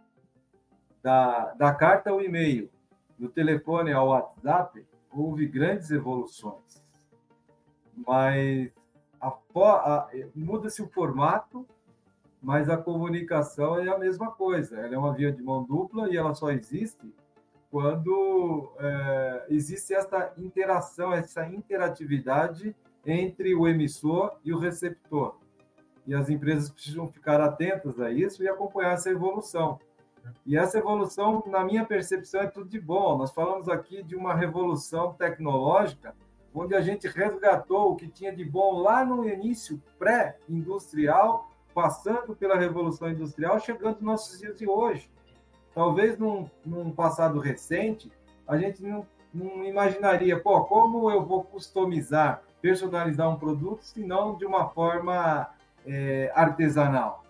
Da, 1.02 1.52
da 1.52 1.74
carta 1.74 2.08
ao 2.08 2.22
e-mail, 2.22 2.70
do 3.18 3.28
telefone 3.28 3.92
ao 3.92 4.08
WhatsApp, 4.08 4.86
houve 5.12 5.46
grandes 5.46 5.90
evoluções. 5.90 6.82
Mas 7.94 8.72
muda-se 10.34 10.80
o 10.80 10.88
formato, 10.88 11.68
mas 12.42 12.68
a 12.68 12.76
comunicação 12.76 13.78
é 13.78 13.88
a 13.88 13.98
mesma 13.98 14.30
coisa. 14.30 14.76
Ela 14.78 14.94
é 14.94 14.98
uma 14.98 15.12
via 15.12 15.32
de 15.32 15.42
mão 15.42 15.64
dupla 15.64 16.08
e 16.08 16.16
ela 16.16 16.34
só 16.34 16.50
existe 16.50 17.12
quando 17.70 18.72
é, 18.78 19.46
existe 19.50 19.92
essa 19.92 20.32
interação, 20.38 21.12
essa 21.12 21.46
interatividade 21.46 22.74
entre 23.04 23.54
o 23.54 23.66
emissor 23.66 24.38
e 24.44 24.52
o 24.52 24.58
receptor. 24.58 25.36
E 26.06 26.14
as 26.14 26.30
empresas 26.30 26.70
precisam 26.70 27.06
ficar 27.08 27.40
atentas 27.40 28.00
a 28.00 28.10
isso 28.10 28.42
e 28.42 28.48
acompanhar 28.48 28.94
essa 28.94 29.10
evolução. 29.10 29.78
E 30.46 30.56
essa 30.56 30.78
evolução, 30.78 31.42
na 31.46 31.64
minha 31.64 31.84
percepção, 31.84 32.40
é 32.40 32.46
tudo 32.46 32.68
de 32.68 32.80
bom. 32.80 33.16
Nós 33.18 33.30
falamos 33.30 33.68
aqui 33.68 34.02
de 34.02 34.16
uma 34.16 34.34
revolução 34.34 35.12
tecnológica, 35.14 36.14
onde 36.54 36.74
a 36.74 36.80
gente 36.80 37.06
resgatou 37.06 37.92
o 37.92 37.96
que 37.96 38.08
tinha 38.08 38.34
de 38.34 38.44
bom 38.44 38.80
lá 38.80 39.04
no 39.04 39.28
início 39.28 39.82
pré-industrial, 39.98 41.47
passando 41.78 42.34
pela 42.34 42.58
revolução 42.58 43.08
industrial, 43.08 43.60
chegando 43.60 43.94
nos 43.94 44.02
nossos 44.02 44.40
dias 44.40 44.58
de 44.58 44.68
hoje. 44.68 45.08
Talvez 45.72 46.18
num, 46.18 46.50
num 46.66 46.90
passado 46.90 47.38
recente, 47.38 48.10
a 48.48 48.58
gente 48.58 48.82
não, 48.82 49.06
não 49.32 49.64
imaginaria, 49.64 50.40
pô, 50.40 50.64
como 50.64 51.08
eu 51.08 51.24
vou 51.24 51.44
customizar, 51.44 52.42
personalizar 52.60 53.30
um 53.30 53.38
produto, 53.38 53.84
se 53.84 54.02
não 54.02 54.36
de 54.36 54.44
uma 54.44 54.68
forma 54.70 55.48
é, 55.86 56.32
artesanal 56.34 57.22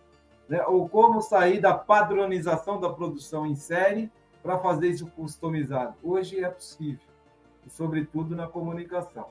né? 0.49 0.65
ou 0.67 0.89
como 0.89 1.21
sair 1.21 1.61
da 1.61 1.75
padronização 1.75 2.81
da 2.81 2.89
produção 2.89 3.47
em 3.47 3.55
série 3.55 4.11
para 4.43 4.57
fazer 4.57 4.89
isso 4.89 5.09
customizado. 5.09 5.95
Hoje 6.03 6.43
é 6.43 6.49
possível, 6.49 7.05
e 7.67 7.69
sobretudo 7.69 8.35
na 8.35 8.47
comunicação. 8.47 9.27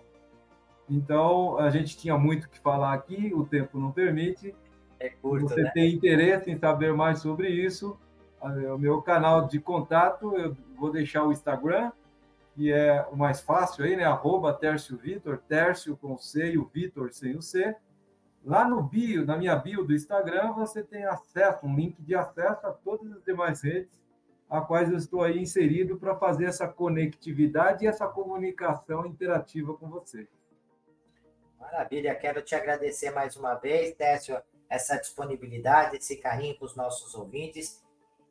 Então, 0.88 1.58
a 1.58 1.71
gente 1.71 1.97
tinha 1.97 2.15
muito 2.19 2.47
que 2.47 2.60
falar 2.60 2.93
aqui, 2.93 3.34
o 3.34 3.43
tempo 3.43 3.80
não 3.80 3.91
permite. 3.91 4.53
É 4.99 5.10
curto, 5.10 5.47
Você 5.47 5.62
né? 5.62 5.71
tem 5.73 5.93
interesse 5.93 6.49
em 6.49 6.57
saber 6.57 6.93
mais 6.93 7.19
sobre 7.19 7.49
isso, 7.49 7.97
o 8.41 8.77
meu 8.77 9.01
canal 9.01 9.47
de 9.47 9.60
contato, 9.60 10.36
eu 10.38 10.55
vou 10.77 10.91
deixar 10.91 11.23
o 11.23 11.31
Instagram, 11.31 11.91
que 12.55 12.71
é 12.71 13.05
o 13.12 13.15
mais 13.15 13.41
fácil 13.41 13.86
aí, 13.86 13.95
né? 13.95 14.03
Arroba 14.03 14.53
Tércio 14.53 14.97
Vitor, 14.97 15.38
Tércio 15.47 15.95
com 15.97 16.17
C 16.17 16.53
e 16.53 16.57
o 16.57 16.65
Vitor 16.65 17.12
sem 17.12 17.36
o 17.36 17.41
C. 17.41 17.75
Lá 18.43 18.67
no 18.67 18.81
bio, 18.81 19.25
na 19.25 19.38
minha 19.38 19.55
bio 19.55 19.83
do 19.83 19.93
Instagram, 19.93 20.53
você 20.53 20.83
tem 20.83 21.05
acesso, 21.05 21.65
um 21.65 21.75
link 21.75 22.01
de 22.01 22.15
acesso 22.15 22.65
a 22.65 22.71
todas 22.71 23.12
as 23.12 23.23
demais 23.23 23.62
redes 23.62 23.97
a 24.49 24.62
quais 24.62 24.89
eu 24.89 24.97
estou 24.97 25.23
aí 25.23 25.39
inserido 25.39 25.97
para 25.97 26.15
fazer 26.15 26.45
essa 26.45 26.67
conectividade 26.67 27.83
e 27.83 27.88
essa 27.88 28.07
comunicação 28.07 29.05
interativa 29.05 29.73
com 29.73 29.89
você. 29.89 30.27
Maravilha, 31.60 32.15
quero 32.15 32.41
te 32.41 32.55
agradecer 32.55 33.12
mais 33.12 33.36
uma 33.36 33.55
vez, 33.55 33.93
Técio, 33.95 34.41
essa 34.69 34.97
disponibilidade, 34.97 35.97
esse 35.97 36.17
carinho 36.17 36.58
com 36.58 36.65
os 36.65 36.75
nossos 36.75 37.15
ouvintes. 37.15 37.84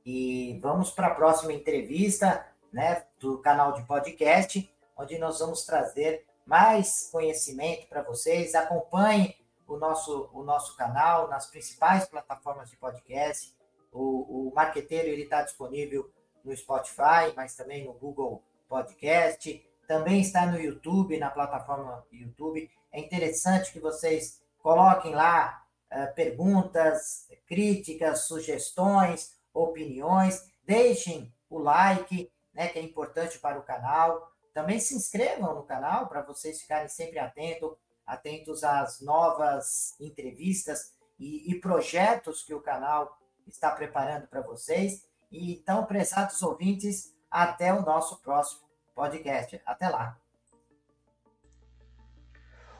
E 0.05 0.59
vamos 0.63 0.91
para 0.91 1.09
a 1.09 1.15
próxima 1.15 1.53
entrevista 1.53 2.47
né, 2.73 3.05
do 3.19 3.39
canal 3.39 3.73
de 3.73 3.83
podcast, 3.85 4.73
onde 4.97 5.19
nós 5.19 5.41
vamos 5.41 5.65
trazer 5.65 6.25
mais 6.47 7.09
conhecimento 7.11 7.89
para 7.89 8.03
vocês. 8.03 8.55
Acompanhe 8.55 9.35
o 9.67 9.77
nosso, 9.77 10.31
o 10.33 10.43
nosso 10.45 10.77
canal 10.77 11.29
nas 11.29 11.47
principais 11.47 12.07
plataformas 12.07 12.71
de 12.71 12.77
podcast. 12.77 13.55
O, 13.93 14.49
o 14.49 14.55
Marqueteiro 14.55 15.09
está 15.09 15.43
disponível 15.43 16.11
no 16.45 16.57
Spotify, 16.57 17.33
mas 17.35 17.57
também 17.57 17.85
no 17.85 17.93
Google 17.93 18.43
Podcast. 18.69 19.65
Também 19.89 20.21
está 20.21 20.47
no 20.47 20.61
YouTube, 20.61 21.19
na 21.19 21.31
plataforma 21.31 22.05
YouTube. 22.13 22.71
É 22.93 23.01
interessante 23.01 23.73
que 23.73 23.81
vocês 23.81 24.41
coloquem 24.63 25.15
lá 25.15 25.66
perguntas, 26.15 27.29
críticas, 27.47 28.21
sugestões, 28.27 29.37
opiniões. 29.53 30.51
Deixem 30.65 31.33
o 31.49 31.59
like, 31.59 32.31
né, 32.53 32.69
que 32.69 32.79
é 32.79 32.83
importante 32.83 33.39
para 33.39 33.59
o 33.59 33.63
canal. 33.63 34.33
Também 34.53 34.81
se 34.81 34.95
inscrevam 34.95 35.55
no 35.55 35.65
canal 35.65 36.09
para 36.09 36.23
vocês 36.23 36.61
ficarem 36.61 36.89
sempre 36.89 37.19
atentos 37.19 37.77
atentos 38.07 38.63
às 38.63 39.01
novas 39.01 39.97
entrevistas 40.01 40.95
e, 41.19 41.51
e 41.51 41.61
projetos 41.61 42.43
que 42.43 42.55
o 42.55 42.61
canal 42.61 43.19
está 43.47 43.71
preparando 43.71 44.29
para 44.29 44.43
vocês. 44.43 45.05
E 45.31 45.55
então, 45.55 45.85
prezados 45.85 46.41
ouvintes, 46.43 47.15
até 47.29 47.75
o 47.75 47.83
nosso 47.83 48.23
próximo 48.23 48.69
podcast. 48.95 49.61
Até 49.67 49.89
lá. 49.89 50.26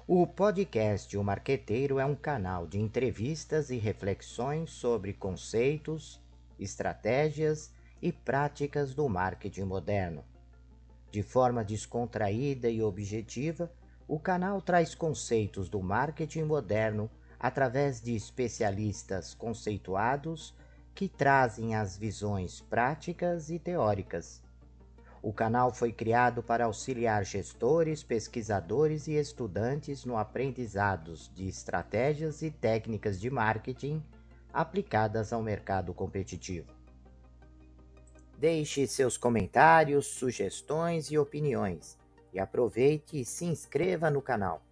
O 0.09 0.25
podcast 0.25 1.19
O 1.19 1.25
Marqueteiro 1.25 1.99
é 1.99 2.05
um 2.05 2.15
canal 2.15 2.65
de 2.65 2.79
entrevistas 2.79 3.71
e 3.71 3.77
reflexões 3.77 4.71
sobre 4.71 5.13
conceitos, 5.13 6.21
estratégias 6.61 7.73
e 8.01 8.13
práticas 8.13 8.95
do 8.95 9.09
marketing 9.09 9.65
moderno. 9.65 10.25
De 11.11 11.25
forma 11.25 11.65
descontraída 11.65 12.71
e 12.71 12.81
objetiva, 12.81 13.69
o 14.07 14.17
canal 14.17 14.63
traz 14.63 14.95
conceitos 14.95 15.69
do 15.69 15.83
marketing 15.83 16.45
moderno 16.45 17.11
através 17.37 18.01
de 18.01 18.15
especialistas 18.15 19.35
conceituados 19.35 20.55
que 20.95 21.09
trazem 21.09 21.75
as 21.75 21.97
visões 21.97 22.61
práticas 22.61 23.51
e 23.51 23.59
teóricas. 23.59 24.46
O 25.27 25.33
canal 25.33 25.75
foi 25.75 25.93
criado 25.93 26.41
para 26.41 26.67
auxiliar 26.67 27.25
gestores, 27.25 28.01
pesquisadores 28.01 29.09
e 29.09 29.15
estudantes 29.15 30.05
no 30.05 30.17
aprendizados 30.17 31.29
de 31.35 31.49
estratégias 31.49 32.43
e 32.43 32.51
técnicas 32.53 33.19
de 33.19 33.29
marketing 33.29 34.01
aplicadas 34.53 35.33
ao 35.33 35.43
mercado 35.43 35.93
competitivo. 35.93 36.73
Deixe 38.39 38.87
seus 38.87 39.17
comentários, 39.17 40.07
sugestões 40.07 41.11
e 41.11 41.19
opiniões 41.19 41.99
e 42.33 42.39
aproveite 42.39 43.21
e 43.21 43.25
se 43.25 43.47
inscreva 43.47 44.09
no 44.09 44.23
canal. 44.23 44.63